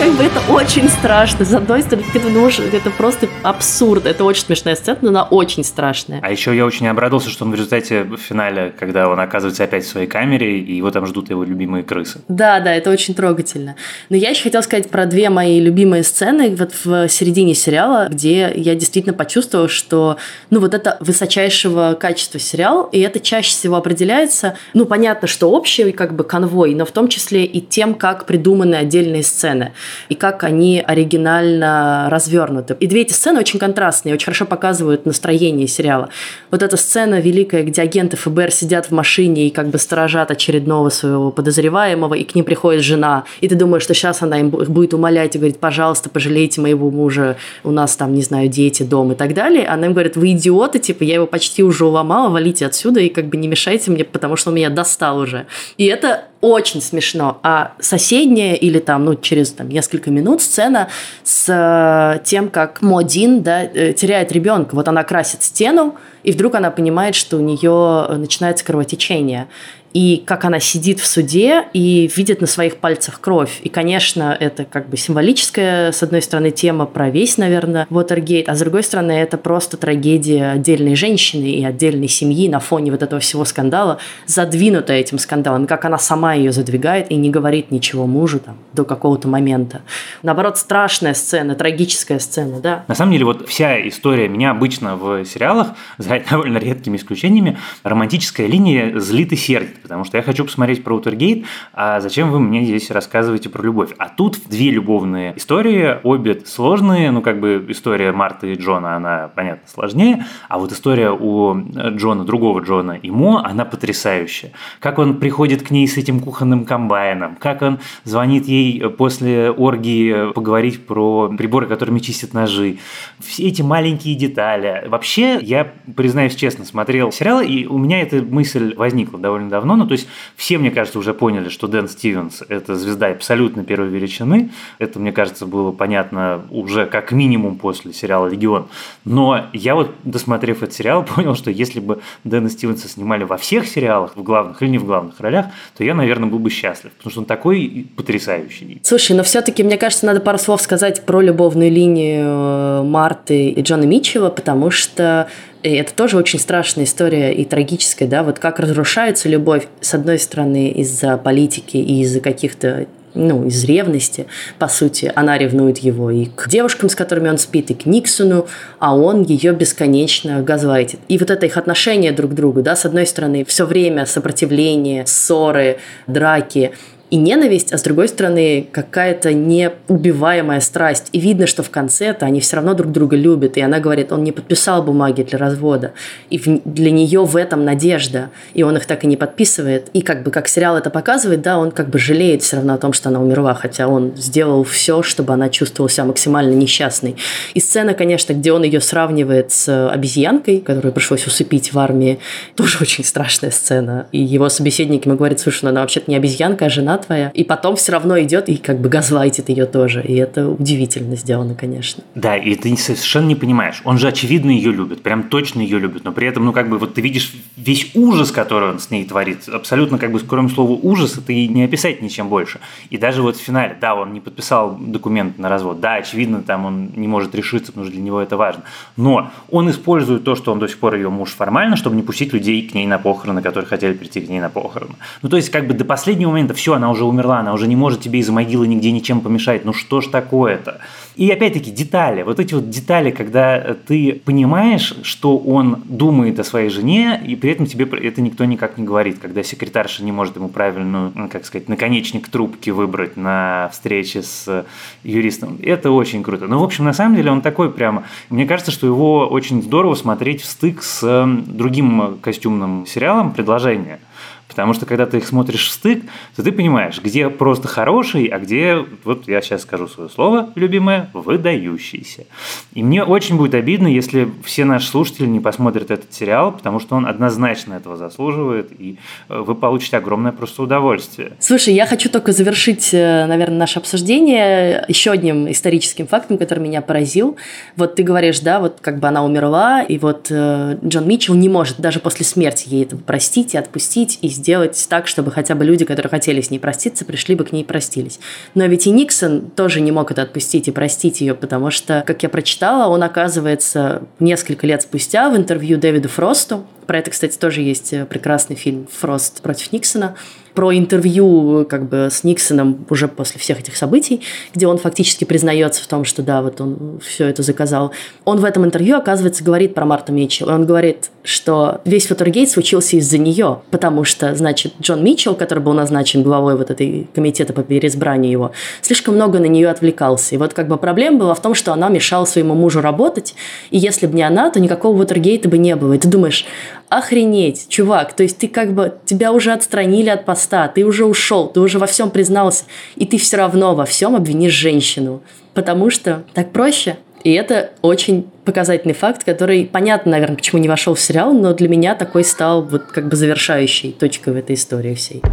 Как 0.05 0.13
бы 0.13 0.23
это 0.23 0.39
очень 0.53 0.87
страшно. 0.87 1.45
С 1.45 1.53
одной 1.55 1.81
стороны, 1.81 2.05
ты 2.13 2.19
думаешь, 2.19 2.59
это 2.59 2.91
просто 2.91 3.27
абсурд. 3.41 4.05
Это 4.05 4.23
очень 4.23 4.43
смешная 4.43 4.75
сцена, 4.75 4.99
но 5.01 5.09
она 5.09 5.23
очень 5.23 5.63
страшная. 5.63 6.19
А 6.21 6.29
еще 6.31 6.55
я 6.55 6.63
очень 6.63 6.87
обрадовался, 6.87 7.31
что 7.31 7.43
он 7.43 7.49
в 7.49 7.55
результате 7.55 8.03
в 8.03 8.17
финале, 8.17 8.71
когда 8.79 9.09
он 9.09 9.19
оказывается 9.19 9.63
опять 9.63 9.83
в 9.83 9.87
своей 9.87 10.05
камере, 10.05 10.59
и 10.59 10.75
его 10.75 10.91
там 10.91 11.07
ждут 11.07 11.31
его 11.31 11.43
любимые 11.43 11.83
крысы. 11.83 12.19
Да, 12.27 12.59
да, 12.59 12.75
это 12.75 12.91
очень 12.91 13.15
трогательно. 13.15 13.77
Но 14.09 14.15
я 14.15 14.29
еще 14.29 14.43
хотела 14.43 14.61
сказать 14.61 14.91
про 14.91 15.07
две 15.07 15.31
мои 15.31 15.59
любимые 15.59 16.03
сцены 16.03 16.55
вот 16.55 16.73
в 16.83 17.09
середине 17.09 17.55
сериала, 17.55 18.07
где 18.11 18.53
я 18.55 18.75
действительно 18.75 19.15
почувствовала, 19.15 19.67
что 19.67 20.17
ну 20.51 20.59
вот 20.59 20.75
это 20.75 20.97
высочайшего 20.99 21.97
качества 21.99 22.39
сериал, 22.39 22.89
и 22.91 22.99
это 22.99 23.19
чаще 23.19 23.49
всего 23.49 23.75
определяется, 23.75 24.55
ну 24.75 24.85
понятно, 24.85 25.27
что 25.27 25.49
общий 25.49 25.91
как 25.93 26.15
бы 26.15 26.23
конвой, 26.23 26.75
но 26.75 26.85
в 26.85 26.91
том 26.91 27.07
числе 27.07 27.43
и 27.43 27.59
тем, 27.59 27.95
как 27.95 28.27
придуманы 28.27 28.75
отдельные 28.75 29.23
сцены 29.23 29.71
и 30.09 30.15
как 30.15 30.43
они 30.43 30.83
оригинально 30.85 32.07
развернуты. 32.09 32.75
И 32.79 32.87
две 32.87 33.01
эти 33.01 33.13
сцены 33.13 33.39
очень 33.39 33.59
контрастные, 33.59 34.13
очень 34.15 34.25
хорошо 34.25 34.45
показывают 34.45 35.05
настроение 35.05 35.67
сериала. 35.67 36.09
Вот 36.51 36.63
эта 36.63 36.77
сцена 36.77 37.19
великая, 37.19 37.63
где 37.63 37.81
агенты 37.81 38.17
ФБР 38.17 38.51
сидят 38.51 38.87
в 38.87 38.91
машине 38.91 39.47
и 39.47 39.49
как 39.49 39.67
бы 39.69 39.77
сторожат 39.77 40.31
очередного 40.31 40.89
своего 40.89 41.31
подозреваемого, 41.31 42.13
и 42.13 42.23
к 42.23 42.35
ним 42.35 42.45
приходит 42.45 42.83
жена, 42.83 43.25
и 43.41 43.47
ты 43.47 43.55
думаешь, 43.55 43.83
что 43.83 43.93
сейчас 43.93 44.21
она 44.21 44.39
им 44.39 44.49
будет 44.49 44.93
умолять 44.93 45.35
и 45.35 45.37
говорит, 45.37 45.59
пожалуйста, 45.59 46.09
пожалейте 46.09 46.61
моего 46.61 46.89
мужа, 46.91 47.37
у 47.63 47.71
нас 47.71 47.95
там, 47.95 48.13
не 48.13 48.21
знаю, 48.21 48.47
дети, 48.47 48.83
дом 48.83 49.11
и 49.11 49.15
так 49.15 49.33
далее. 49.33 49.67
Она 49.67 49.87
им 49.87 49.93
говорит, 49.93 50.15
вы 50.15 50.31
идиоты, 50.31 50.79
типа, 50.79 51.03
я 51.03 51.15
его 51.15 51.27
почти 51.27 51.63
уже 51.63 51.85
уломала, 51.85 52.29
валите 52.29 52.65
отсюда 52.65 52.99
и 52.99 53.09
как 53.09 53.25
бы 53.27 53.37
не 53.37 53.47
мешайте 53.47 53.91
мне, 53.91 54.03
потому 54.03 54.35
что 54.35 54.49
он 54.49 54.55
меня 54.55 54.69
достал 54.69 55.17
уже. 55.17 55.45
И 55.77 55.85
это 55.85 56.25
очень 56.45 56.81
смешно. 56.81 57.39
А 57.43 57.73
соседняя 57.79 58.53
или 58.53 58.79
там, 58.79 59.05
ну, 59.05 59.15
через 59.15 59.51
там, 59.51 59.69
несколько 59.69 60.11
минут 60.11 60.41
сцена 60.41 60.89
с 61.23 61.45
э, 61.49 62.23
тем, 62.23 62.49
как 62.49 62.81
Модин 62.81 63.41
да, 63.41 63.63
э, 63.63 63.93
теряет 63.93 64.31
ребенка. 64.31 64.75
Вот 64.75 64.87
она 64.87 65.03
красит 65.03 65.43
стену, 65.43 65.95
и 66.23 66.31
вдруг 66.31 66.55
она 66.55 66.71
понимает, 66.71 67.15
что 67.15 67.37
у 67.37 67.41
нее 67.41 68.17
начинается 68.17 68.63
кровотечение 68.63 69.47
и 69.95 70.21
как 70.25 70.43
она 70.43 70.59
сидит 70.59 70.99
в 70.99 71.07
суде 71.07 71.63
и 71.71 72.11
видит 72.13 72.41
на 72.41 72.47
своих 72.47 72.77
пальцах 72.77 73.21
кровь. 73.21 73.61
И, 73.63 73.69
конечно, 73.69 74.35
это 74.37 74.65
как 74.65 74.89
бы 74.89 74.97
символическая, 74.97 75.93
с 75.93 76.03
одной 76.03 76.21
стороны, 76.21 76.51
тема 76.51 76.85
про 76.85 77.09
весь, 77.09 77.37
наверное, 77.37 77.87
Watergate, 77.89 78.43
а 78.47 78.55
с 78.55 78.59
другой 78.59 78.83
стороны, 78.83 79.13
это 79.13 79.37
просто 79.37 79.77
трагедия 79.77 80.51
отдельной 80.51 80.95
женщины 80.95 81.45
и 81.45 81.63
отдельной 81.63 82.09
семьи 82.09 82.49
на 82.49 82.59
фоне 82.59 82.91
вот 82.91 83.03
этого 83.03 83.21
всего 83.21 83.45
скандала, 83.45 83.99
задвинутая 84.25 84.99
этим 84.99 85.17
скандалом, 85.17 85.63
и 85.63 85.67
как 85.67 85.85
она 85.85 85.97
сама 85.97 86.33
ее 86.33 86.51
задвигает 86.51 87.09
и 87.09 87.15
не 87.15 87.29
говорит 87.29 87.71
ничего 87.71 88.05
мужу 88.05 88.41
там 88.41 88.57
до 88.73 88.83
какого-то 88.83 89.29
момента. 89.29 89.83
Наоборот, 90.23 90.57
страшная 90.57 91.13
сцена, 91.13 91.55
трагическая 91.55 92.19
сцена, 92.19 92.59
да. 92.59 92.83
На 92.89 92.95
самом 92.95 93.13
деле, 93.13 93.23
вот 93.23 93.47
вся 93.47 93.87
история 93.87 94.27
меня 94.27 94.51
обычно 94.51 94.97
в 94.97 95.23
сериалах, 95.23 95.69
за 95.97 96.21
довольно 96.29 96.57
редкими 96.57 96.97
исключениями, 96.97 97.57
романтическая 97.83 98.47
линия 98.47 98.99
злит 98.99 99.31
и 99.31 99.37
сердит, 99.37 99.84
потому 99.85 100.03
что 100.03 100.17
я 100.17 100.23
хочу 100.23 100.43
посмотреть 100.43 100.83
про 100.83 100.95
Утергейт, 100.95 101.45
а 101.73 101.99
зачем 101.99 102.31
вы 102.31 102.39
мне 102.39 102.65
здесь 102.65 102.89
рассказываете 102.89 103.49
про 103.49 103.61
любовь? 103.61 103.91
А 103.99 104.09
тут 104.09 104.39
две 104.49 104.71
любовные 104.71 105.37
истории, 105.37 105.99
обе 106.01 106.41
сложные, 106.43 107.11
ну 107.11 107.21
как 107.21 107.39
бы 107.39 107.63
история 107.69 108.11
Марты 108.11 108.53
и 108.53 108.55
Джона, 108.55 108.95
она, 108.95 109.29
понятно, 109.35 109.67
сложнее, 109.67 110.25
а 110.49 110.57
вот 110.57 110.71
история 110.71 111.11
у 111.11 111.55
Джона, 111.55 112.23
другого 112.23 112.61
Джона 112.61 112.93
и 112.93 113.11
Мо, 113.11 113.43
она 113.45 113.63
потрясающая. 113.63 114.51
Как 114.79 114.97
он 114.97 115.17
приходит 115.17 115.61
к 115.61 115.69
ней 115.69 115.87
с 115.87 115.97
этим 115.97 116.19
кухонным 116.19 116.65
комбайном, 116.65 117.35
как 117.35 117.61
он 117.61 117.77
звонит 118.03 118.47
ей 118.47 118.89
после 118.89 119.51
оргии 119.51 120.31
поговорить 120.33 120.87
про 120.87 121.29
приборы, 121.37 121.67
которыми 121.67 121.99
чистят 121.99 122.33
ножи. 122.33 122.79
Все 123.19 123.47
эти 123.47 123.61
маленькие 123.61 124.15
детали. 124.15 124.83
Вообще, 124.87 125.39
я, 125.41 125.71
признаюсь 125.95 126.35
честно, 126.35 126.65
смотрел 126.65 127.11
сериал, 127.11 127.41
и 127.41 127.65
у 127.65 127.77
меня 127.77 128.01
эта 128.01 128.21
мысль 128.21 128.73
возникла 128.75 129.19
довольно 129.19 129.49
давно. 129.49 129.74
Ну, 129.75 129.87
то 129.87 129.93
есть, 129.93 130.07
все, 130.35 130.57
мне 130.57 130.71
кажется, 130.71 130.99
уже 130.99 131.13
поняли, 131.13 131.49
что 131.49 131.67
Дэн 131.67 131.87
Стивенс– 131.87 132.43
это 132.49 132.75
звезда 132.75 133.07
абсолютно 133.07 133.63
первой 133.63 133.89
величины. 133.89 134.51
Это, 134.79 134.99
мне 134.99 135.11
кажется, 135.11 135.45
было 135.45 135.71
понятно 135.71 136.43
уже 136.49 136.85
как 136.85 137.11
минимум 137.11 137.57
после 137.57 137.93
сериала 137.93 138.27
«Легион». 138.27 138.67
Но 139.03 139.45
я 139.53 139.75
вот, 139.75 139.91
досмотрев 140.03 140.63
этот 140.63 140.73
сериал, 140.73 141.03
понял, 141.15 141.35
что 141.35 141.51
если 141.51 141.79
бы 141.79 142.01
Дэна 142.23 142.49
Стивенса 142.49 142.87
снимали 142.87 143.23
во 143.23 143.37
всех 143.37 143.67
сериалах, 143.67 144.15
в 144.15 144.23
главных 144.23 144.61
или 144.61 144.69
не 144.69 144.77
в 144.77 144.85
главных 144.85 145.19
ролях, 145.19 145.47
то 145.77 145.83
я, 145.83 145.93
наверное, 145.93 146.29
был 146.29 146.39
бы 146.39 146.49
счастлив, 146.49 146.91
потому 146.93 147.11
что 147.11 147.19
он 147.21 147.25
такой 147.25 147.87
потрясающий. 147.95 148.79
Слушай, 148.83 149.15
но 149.15 149.23
все-таки, 149.23 149.63
мне 149.63 149.77
кажется, 149.77 150.05
надо 150.05 150.19
пару 150.19 150.37
слов 150.37 150.61
сказать 150.61 151.05
про 151.05 151.21
любовную 151.21 151.71
линию 151.71 152.83
Марты 152.83 153.49
и 153.49 153.61
Джона 153.61 153.83
Митчелла, 153.83 154.29
потому 154.29 154.71
что 154.71 155.27
это 155.73 155.93
тоже 155.93 156.17
очень 156.17 156.39
страшная 156.39 156.85
история 156.85 157.33
и 157.33 157.45
трагическая, 157.45 158.07
да, 158.07 158.23
вот 158.23 158.39
как 158.39 158.59
разрушается 158.59 159.29
любовь, 159.29 159.67
с 159.81 159.93
одной 159.93 160.19
стороны, 160.19 160.69
из-за 160.69 161.17
политики 161.17 161.77
и 161.77 162.01
из-за 162.01 162.19
каких-то 162.19 162.87
ну, 163.15 163.45
из 163.45 163.63
ревности, 163.63 164.27
по 164.59 164.67
сути, 164.67 165.11
она 165.15 165.37
ревнует 165.37 165.77
его 165.79 166.11
и 166.11 166.25
к 166.25 166.49
девушкам, 166.49 166.89
с 166.89 166.95
которыми 166.95 167.29
он 167.29 167.37
спит, 167.37 167.71
и 167.71 167.73
к 167.73 167.85
Никсону, 167.85 168.47
а 168.79 168.95
он 168.95 169.23
ее 169.23 169.53
бесконечно 169.53 170.41
газлайтит. 170.41 170.99
И 171.07 171.17
вот 171.17 171.31
это 171.31 171.45
их 171.45 171.57
отношение 171.57 172.11
друг 172.11 172.31
к 172.31 172.33
другу, 172.33 172.61
да, 172.61 172.75
с 172.75 172.85
одной 172.85 173.07
стороны, 173.07 173.45
все 173.45 173.65
время 173.65 174.05
сопротивление, 174.05 175.05
ссоры, 175.07 175.77
драки, 176.07 176.73
и 177.11 177.17
ненависть, 177.17 177.71
а 177.71 177.77
с 177.77 177.83
другой 177.83 178.07
стороны 178.07 178.67
какая-то 178.71 179.31
неубиваемая 179.31 180.59
страсть. 180.59 181.09
И 181.11 181.19
видно, 181.19 181.45
что 181.45 181.61
в 181.61 181.69
конце-то 181.69 182.25
они 182.25 182.39
все 182.39 182.55
равно 182.55 182.73
друг 182.73 182.91
друга 182.91 183.15
любят. 183.15 183.57
И 183.57 183.61
она 183.61 183.79
говорит, 183.79 184.11
он 184.11 184.23
не 184.23 184.31
подписал 184.31 184.81
бумаги 184.81 185.21
для 185.21 185.37
развода. 185.37 185.93
И 186.31 186.39
для 186.65 186.89
нее 186.89 187.23
в 187.23 187.37
этом 187.37 187.63
надежда. 187.63 188.31
И 188.55 188.63
он 188.63 188.75
их 188.77 188.87
так 188.87 189.03
и 189.03 189.07
не 189.07 189.17
подписывает. 189.17 189.89
И 189.93 190.01
как 190.01 190.23
бы 190.23 190.31
как 190.31 190.47
сериал 190.47 190.77
это 190.77 190.89
показывает, 190.89 191.43
да, 191.43 191.59
он 191.59 191.69
как 191.71 191.89
бы 191.89 191.99
жалеет 191.99 192.41
все 192.41 192.55
равно 192.55 192.73
о 192.73 192.77
том, 192.77 192.91
что 192.91 193.09
она 193.09 193.21
умерла, 193.21 193.53
хотя 193.53 193.87
он 193.87 194.13
сделал 194.15 194.63
все, 194.63 195.03
чтобы 195.03 195.33
она 195.33 195.49
чувствовала 195.49 195.89
себя 195.89 196.05
максимально 196.05 196.53
несчастной. 196.53 197.17
И 197.53 197.59
сцена, 197.59 197.93
конечно, 197.93 198.33
где 198.33 198.51
он 198.51 198.63
ее 198.63 198.81
сравнивает 198.81 199.51
с 199.51 199.89
обезьянкой, 199.89 200.59
которую 200.59 200.91
пришлось 200.91 201.27
усыпить 201.27 201.71
в 201.71 201.77
армии, 201.77 202.17
тоже 202.55 202.79
очень 202.81 203.03
страшная 203.03 203.51
сцена. 203.51 204.07
И 204.11 204.19
его 204.19 204.49
собеседник 204.49 205.05
ему 205.05 205.15
говорит, 205.15 205.39
слушай, 205.39 205.63
ну 205.63 205.69
она 205.69 205.81
вообще-то 205.81 206.09
не 206.09 206.17
обезьянка, 206.17 206.65
а 206.65 206.69
жена 206.69 206.94
твоя, 206.97 207.29
и 207.33 207.43
потом 207.43 207.75
все 207.75 207.91
равно 207.91 208.19
идет 208.21 208.49
и 208.49 208.57
как 208.57 208.79
бы 208.79 208.89
газлайтит 208.89 209.49
ее 209.49 209.65
тоже. 209.65 210.03
И 210.03 210.15
это 210.15 210.49
удивительно 210.49 211.15
сделано, 211.15 211.55
конечно. 211.55 212.03
Да, 212.15 212.37
и 212.37 212.55
ты 212.55 212.75
совершенно 212.77 213.27
не 213.27 213.35
понимаешь. 213.35 213.81
Он 213.83 213.97
же 213.97 214.07
очевидно 214.07 214.51
ее 214.51 214.71
любит, 214.71 215.03
прям 215.03 215.23
точно 215.23 215.61
ее 215.61 215.79
любит, 215.79 216.03
но 216.03 216.11
при 216.11 216.27
этом, 216.27 216.45
ну 216.45 216.53
как 216.53 216.69
бы 216.69 216.77
вот 216.77 216.93
ты 216.93 217.01
видишь 217.01 217.33
весь 217.57 217.91
ужас, 217.95 218.31
который 218.31 218.69
он 218.69 218.79
с 218.79 218.91
ней 218.91 219.05
творит. 219.05 219.47
Абсолютно 219.47 219.97
как 219.97 220.11
бы 220.11 220.19
кроме 220.19 220.49
слова 220.49 220.79
это 220.85 221.33
и 221.33 221.47
не 221.47 221.63
описать 221.63 222.01
ничем 222.01 222.29
больше. 222.29 222.59
И 222.89 222.97
даже 222.97 223.21
вот 223.21 223.37
в 223.37 223.41
финале, 223.41 223.77
да, 223.79 223.95
он 223.95 224.13
не 224.13 224.19
подписал 224.19 224.77
документ 224.79 225.37
на 225.37 225.49
развод, 225.49 225.79
да, 225.79 225.95
очевидно, 225.95 226.41
там 226.41 226.65
он 226.65 226.91
не 226.95 227.07
может 227.07 227.35
решиться, 227.35 227.71
потому 227.71 227.85
что 227.85 227.93
для 227.93 228.03
него 228.03 228.21
это 228.21 228.37
важно. 228.37 228.63
Но 228.97 229.31
он 229.49 229.69
использует 229.69 230.23
то, 230.23 230.35
что 230.35 230.51
он 230.51 230.59
до 230.59 230.67
сих 230.67 230.79
пор 230.79 230.95
ее 230.95 231.09
муж 231.09 231.31
формально, 231.31 231.75
чтобы 231.75 231.95
не 231.95 232.03
пустить 232.03 232.33
людей 232.33 232.67
к 232.67 232.73
ней 232.73 232.87
на 232.87 232.97
похороны, 232.97 233.41
которые 233.41 233.67
хотели 233.67 233.93
прийти 233.93 234.21
к 234.21 234.29
ней 234.29 234.39
на 234.39 234.49
похороны. 234.49 234.95
Ну 235.21 235.29
то 235.29 235.37
есть 235.37 235.49
как 235.49 235.67
бы 235.67 235.73
до 235.73 235.85
последнего 235.85 236.29
момента 236.29 236.53
все, 236.53 236.73
она 236.73 236.84
она 236.85 236.91
уже 236.91 237.03
умерла, 237.03 237.39
она 237.39 237.53
уже 237.53 237.67
не 237.67 237.75
может 237.75 238.01
тебе 238.01 238.19
из 238.19 238.29
могилы 238.29 238.67
нигде 238.67 238.91
ничем 238.91 239.21
помешать. 239.21 239.65
Ну 239.65 239.73
что 239.73 240.01
ж 240.01 240.07
такое-то? 240.07 240.79
И 241.15 241.29
опять-таки 241.31 241.71
детали, 241.71 242.21
вот 242.23 242.39
эти 242.39 242.53
вот 242.53 242.69
детали, 242.69 243.09
когда 243.09 243.75
ты 243.87 244.21
понимаешь, 244.23 244.93
что 245.01 245.37
он 245.37 245.81
думает 245.85 246.39
о 246.39 246.43
своей 246.43 246.69
жене, 246.69 247.19
и 247.25 247.35
при 247.35 247.51
этом 247.51 247.65
тебе 247.65 247.85
это 247.85 248.21
никто 248.21 248.45
никак 248.45 248.77
не 248.77 248.83
говорит, 248.85 249.17
когда 249.19 249.41
секретарша 249.41 250.03
не 250.03 250.11
может 250.11 250.35
ему 250.35 250.49
правильную, 250.49 251.11
ну, 251.15 251.29
как 251.29 251.45
сказать, 251.45 251.69
наконечник 251.69 252.27
трубки 252.27 252.69
выбрать 252.69 253.17
на 253.17 253.69
встрече 253.71 254.21
с 254.21 254.65
юристом. 255.03 255.57
Это 255.63 255.89
очень 255.91 256.21
круто. 256.21 256.47
Ну, 256.47 256.59
в 256.59 256.63
общем, 256.63 256.83
на 256.83 256.93
самом 256.93 257.15
деле 257.15 257.31
он 257.31 257.41
такой 257.41 257.71
прямо... 257.71 258.03
Мне 258.29 258.45
кажется, 258.45 258.71
что 258.71 258.85
его 258.85 259.27
очень 259.27 259.63
здорово 259.63 259.95
смотреть 259.95 260.41
в 260.41 260.45
стык 260.45 260.83
с 260.83 261.25
другим 261.47 262.17
костюмным 262.21 262.85
сериалом 262.85 263.31
«Предложение». 263.31 263.99
Потому 264.47 264.73
что 264.73 264.85
когда 264.85 265.05
ты 265.05 265.17
их 265.17 265.27
смотришь 265.27 265.67
в 265.67 265.71
стык, 265.71 266.03
то 266.35 266.43
ты 266.43 266.51
понимаешь, 266.51 267.01
где 267.01 267.29
просто 267.29 267.67
хороший, 267.67 268.25
а 268.25 268.39
где, 268.39 268.85
вот 269.03 269.27
я 269.27 269.41
сейчас 269.41 269.63
скажу 269.63 269.87
свое 269.87 270.09
слово 270.09 270.51
любимое, 270.55 271.09
выдающийся. 271.13 272.25
И 272.73 272.83
мне 272.83 273.03
очень 273.03 273.37
будет 273.37 273.55
обидно, 273.55 273.87
если 273.87 274.29
все 274.43 274.65
наши 274.65 274.87
слушатели 274.87 275.25
не 275.25 275.39
посмотрят 275.39 275.91
этот 275.91 276.13
сериал, 276.13 276.51
потому 276.51 276.79
что 276.79 276.95
он 276.95 277.05
однозначно 277.05 277.73
этого 277.73 277.97
заслуживает, 277.97 278.69
и 278.77 278.97
э, 279.29 279.39
вы 279.39 279.55
получите 279.55 279.97
огромное 279.97 280.31
просто 280.31 280.63
удовольствие. 280.63 281.33
Слушай, 281.39 281.73
я 281.73 281.85
хочу 281.85 282.09
только 282.09 282.31
завершить, 282.31 282.93
э, 282.93 283.25
наверное, 283.25 283.57
наше 283.57 283.79
обсуждение 283.79 284.85
еще 284.87 285.11
одним 285.11 285.51
историческим 285.51 286.07
фактом, 286.07 286.37
который 286.37 286.59
меня 286.59 286.81
поразил. 286.81 287.37
Вот 287.75 287.95
ты 287.95 288.03
говоришь, 288.03 288.39
да, 288.39 288.59
вот 288.59 288.77
как 288.81 288.99
бы 288.99 289.07
она 289.07 289.23
умерла, 289.23 289.81
и 289.81 289.97
вот 289.97 290.27
э, 290.29 290.77
Джон 290.85 291.07
Митчелл 291.07 291.35
не 291.35 291.49
может 291.49 291.79
даже 291.79 291.99
после 291.99 292.25
смерти 292.25 292.67
ей 292.67 292.83
это 292.83 292.97
простить 292.97 293.53
и 293.53 293.57
отпустить, 293.57 294.19
и 294.21 294.29
сделать 294.35 294.85
так, 294.89 295.07
чтобы 295.07 295.31
хотя 295.31 295.55
бы 295.55 295.65
люди, 295.65 295.85
которые 295.85 296.09
хотели 296.09 296.41
с 296.41 296.51
ней 296.51 296.59
проститься, 296.59 297.05
пришли 297.05 297.35
бы 297.35 297.45
к 297.45 297.51
ней 297.51 297.63
и 297.63 297.65
простились. 297.65 298.19
Но 298.53 298.65
ведь 298.65 298.87
и 298.87 298.91
Никсон 298.91 299.49
тоже 299.49 299.81
не 299.81 299.91
мог 299.91 300.11
это 300.11 300.21
отпустить 300.21 300.67
и 300.67 300.71
простить 300.71 301.21
ее, 301.21 301.33
потому 301.33 301.71
что, 301.71 302.03
как 302.05 302.23
я 302.23 302.29
прочитала, 302.29 302.89
он 302.91 303.03
оказывается 303.03 304.03
несколько 304.19 304.67
лет 304.67 304.81
спустя 304.81 305.29
в 305.29 305.37
интервью 305.37 305.77
Дэвиду 305.77 306.09
Фросту, 306.09 306.65
про 306.85 306.99
это, 306.99 307.11
кстати, 307.11 307.37
тоже 307.37 307.61
есть 307.61 307.93
э, 307.93 308.05
прекрасный 308.05 308.55
фильм 308.55 308.87
«Фрост 308.91 309.41
против 309.41 309.71
Никсона», 309.71 310.15
про 310.55 310.75
интервью 310.75 311.67
как 311.69 311.87
бы 311.87 312.07
с 312.09 312.23
Никсоном 312.23 312.85
уже 312.89 313.07
после 313.07 313.39
всех 313.39 313.59
этих 313.59 313.75
событий, 313.75 314.21
где 314.55 314.65
он 314.65 314.77
фактически 314.77 315.25
признается 315.25 315.83
в 315.83 315.87
том, 315.87 316.05
что 316.05 316.23
да, 316.23 316.41
вот 316.41 316.61
он 316.61 316.99
все 317.05 317.27
это 317.27 317.43
заказал. 317.43 317.91
Он 318.23 318.39
в 318.39 318.45
этом 318.45 318.65
интервью, 318.65 318.95
оказывается, 318.95 319.43
говорит 319.43 319.75
про 319.75 319.85
Марту 319.85 320.13
Митчелл. 320.13 320.49
Он 320.49 320.65
говорит, 320.65 321.11
что 321.23 321.81
весь 321.83 322.07
Фотергейт 322.07 322.49
случился 322.49 322.95
из-за 322.95 323.17
нее, 323.17 323.59
потому 323.69 324.05
что, 324.05 324.33
значит, 324.33 324.73
Джон 324.81 325.03
Митчелл, 325.03 325.35
который 325.35 325.59
был 325.59 325.73
назначен 325.73 326.23
главой 326.23 326.55
вот 326.55 326.71
этой 326.71 327.09
комитета 327.13 327.51
по 327.51 327.61
переизбранию 327.61 328.31
его, 328.31 328.51
слишком 328.81 329.15
много 329.15 329.39
на 329.39 329.45
нее 329.45 329.69
отвлекался. 329.69 330.35
И 330.35 330.37
вот 330.37 330.53
как 330.53 330.69
бы 330.69 330.77
проблема 330.77 331.19
была 331.19 331.35
в 331.35 331.41
том, 331.41 331.53
что 331.53 331.73
она 331.73 331.89
мешала 331.89 332.23
своему 332.23 332.55
мужу 332.55 332.79
работать, 332.79 333.35
и 333.71 333.77
если 333.77 334.07
бы 334.07 334.15
не 334.15 334.23
она, 334.23 334.49
то 334.49 334.61
никакого 334.61 334.95
Вотергейта 334.95 335.49
бы 335.49 335.57
не 335.57 335.75
было. 335.75 335.93
И 335.93 335.97
ты 335.97 336.07
думаешь, 336.07 336.45
охренеть, 336.89 337.67
чувак, 337.69 338.13
то 338.13 338.23
есть 338.23 338.37
ты 338.37 338.47
как 338.47 338.73
бы, 338.73 338.95
тебя 339.05 339.31
уже 339.31 339.51
отстранили 339.51 340.09
от 340.09 340.25
поста, 340.25 340.67
ты 340.67 340.83
уже 340.83 341.05
ушел, 341.05 341.47
ты 341.47 341.59
уже 341.59 341.79
во 341.79 341.87
всем 341.87 342.09
признался, 342.09 342.65
и 342.95 343.05
ты 343.05 343.17
все 343.17 343.37
равно 343.37 343.75
во 343.75 343.85
всем 343.85 344.15
обвинишь 344.15 344.53
женщину, 344.53 345.21
потому 345.53 345.89
что 345.89 346.23
так 346.33 346.51
проще. 346.51 346.97
И 347.23 347.33
это 347.33 347.71
очень 347.81 348.27
показательный 348.43 348.93
факт, 348.93 349.23
который, 349.23 349.65
понятно, 349.65 350.11
наверное, 350.11 350.35
почему 350.35 350.61
не 350.61 350.69
вошел 350.69 350.93
в 350.93 351.01
сериал, 351.01 351.33
но 351.33 351.53
для 351.53 351.67
меня 351.67 351.95
такой 351.95 352.23
стал 352.23 352.61
вот 352.61 352.83
как 352.83 353.09
бы 353.09 353.15
завершающей 353.15 353.91
точкой 353.91 354.33
в 354.33 354.37
этой 354.37 354.53
истории 354.55 354.93
всей. 354.93 355.23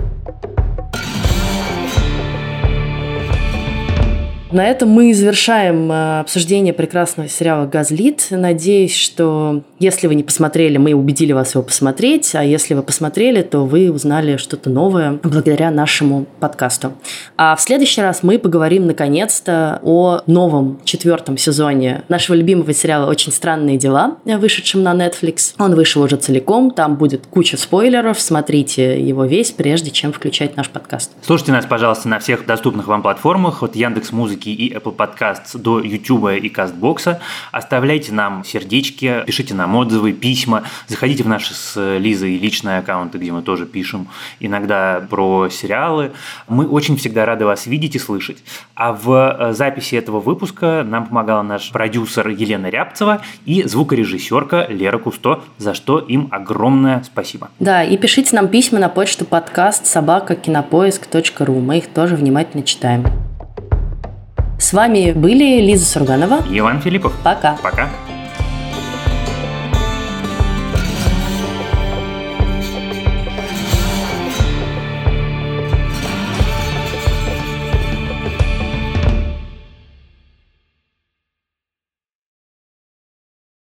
На 4.53 4.67
этом 4.67 4.91
мы 4.91 5.15
завершаем 5.15 5.91
э, 5.91 6.21
обсуждение 6.21 6.75
прекрасного 6.75 7.27
сериала 7.27 7.65
«Газлит». 7.65 8.27
Надеюсь, 8.29 8.95
что 8.95 9.63
если 9.79 10.07
вы 10.07 10.15
не 10.15 10.23
посмотрели, 10.23 10.77
мы 10.77 10.93
убедили 10.93 11.33
вас 11.33 11.55
его 11.55 11.65
посмотреть, 11.65 12.35
а 12.35 12.45
если 12.45 12.75
вы 12.75 12.83
посмотрели, 12.83 13.41
то 13.41 13.65
вы 13.65 13.91
узнали 13.91 14.37
что-то 14.37 14.69
новое 14.69 15.19
благодаря 15.23 15.71
нашему 15.71 16.27
подкасту. 16.39 16.93
А 17.39 17.57
в 17.57 17.63
следующий 17.63 18.03
раз 18.03 18.23
мы 18.23 18.39
поговорим, 18.39 18.87
наконец-то, 18.87 19.81
о 19.83 20.21
новом 20.27 20.81
четвертом 20.85 21.39
сезоне 21.39 22.03
нашего 22.11 22.37
любимого 22.37 22.75
сериала 22.75 23.09
«Очень 23.09 23.33
странные 23.33 23.79
дела», 23.79 24.19
вышедшем 24.27 24.83
на 24.83 24.93
Netflix. 24.93 25.55
Он 25.59 25.75
вышел 25.75 26.03
уже 26.03 26.17
целиком, 26.17 26.73
там 26.73 26.97
будет 26.97 27.27
куча 27.27 27.57
спойлеров, 27.57 28.21
смотрите 28.21 29.01
его 29.01 29.25
весь, 29.25 29.51
прежде 29.51 29.91
чем 29.91 30.13
включать 30.13 30.59
наш 30.59 30.69
подкаст. 30.69 31.11
Слушайте 31.23 31.53
нас, 31.53 31.65
пожалуйста, 31.65 32.09
на 32.09 32.19
всех 32.19 32.45
доступных 32.45 32.87
вам 32.87 33.01
платформах, 33.01 33.63
от 33.63 33.77
Яндекс 33.77 34.13
Музыки 34.43 34.49
и 34.49 34.73
Apple 34.75 34.95
Podcasts 34.97 35.59
до 35.59 35.81
YouTube 35.81 36.31
и 36.43 36.49
Кастбокса. 36.49 37.21
Оставляйте 37.53 38.13
нам 38.13 38.45
сердечки, 38.45 39.23
пишите 39.27 39.55
нам 39.55 39.75
отзывы, 39.77 40.13
письма. 40.13 40.65
Заходите 40.89 41.23
в 41.23 41.29
наши 41.29 41.55
с 41.55 41.99
Лизой 41.99 42.37
личные 42.37 42.79
аккаунты, 42.79 43.19
где 43.19 43.33
мы 43.33 43.43
тоже 43.43 43.67
пишем 43.67 44.09
иногда 44.41 45.05
про 45.09 45.49
сериалы. 45.49 46.13
Мы 46.49 46.67
очень 46.67 46.97
всегда 46.97 47.25
рады 47.25 47.45
вас 47.45 47.67
видеть 47.67 47.97
и 47.97 47.99
слышать. 47.99 48.43
А 48.75 48.93
в 48.93 49.11
э, 49.11 49.53
записи 49.53 49.95
этого 49.95 50.21
выпуска 50.21 50.85
нам 50.87 51.07
помогала 51.07 51.43
наш 51.43 51.71
продюсер 51.71 52.29
Елена 52.29 52.67
Рябцева 52.67 53.21
и 53.47 53.63
звукорежиссерка 53.63 54.67
Лера 54.69 54.99
Кусто, 54.99 55.43
за 55.59 55.75
что 55.75 55.99
им 55.99 56.29
огромное 56.31 57.03
спасибо. 57.05 57.51
Да, 57.59 57.85
и 57.85 57.97
пишите 57.97 58.35
нам 58.37 58.49
письма 58.49 58.79
на 58.79 58.89
почту 58.89 59.25
подкаст 59.25 59.87
собака 59.87 60.35
кинопоиск.ру. 60.35 61.61
Мы 61.61 61.79
их 61.79 61.89
тоже 61.89 62.17
внимательно 62.17 62.63
читаем. 62.63 63.32
С 64.63 64.73
вами 64.73 65.11
были 65.11 65.61
Лиза 65.61 65.85
Сурганова 65.85 66.45
и 66.49 66.61
Иван 66.61 66.81
Филиппов. 66.81 67.13
Пока. 67.25 67.59
Пока. 67.65 67.91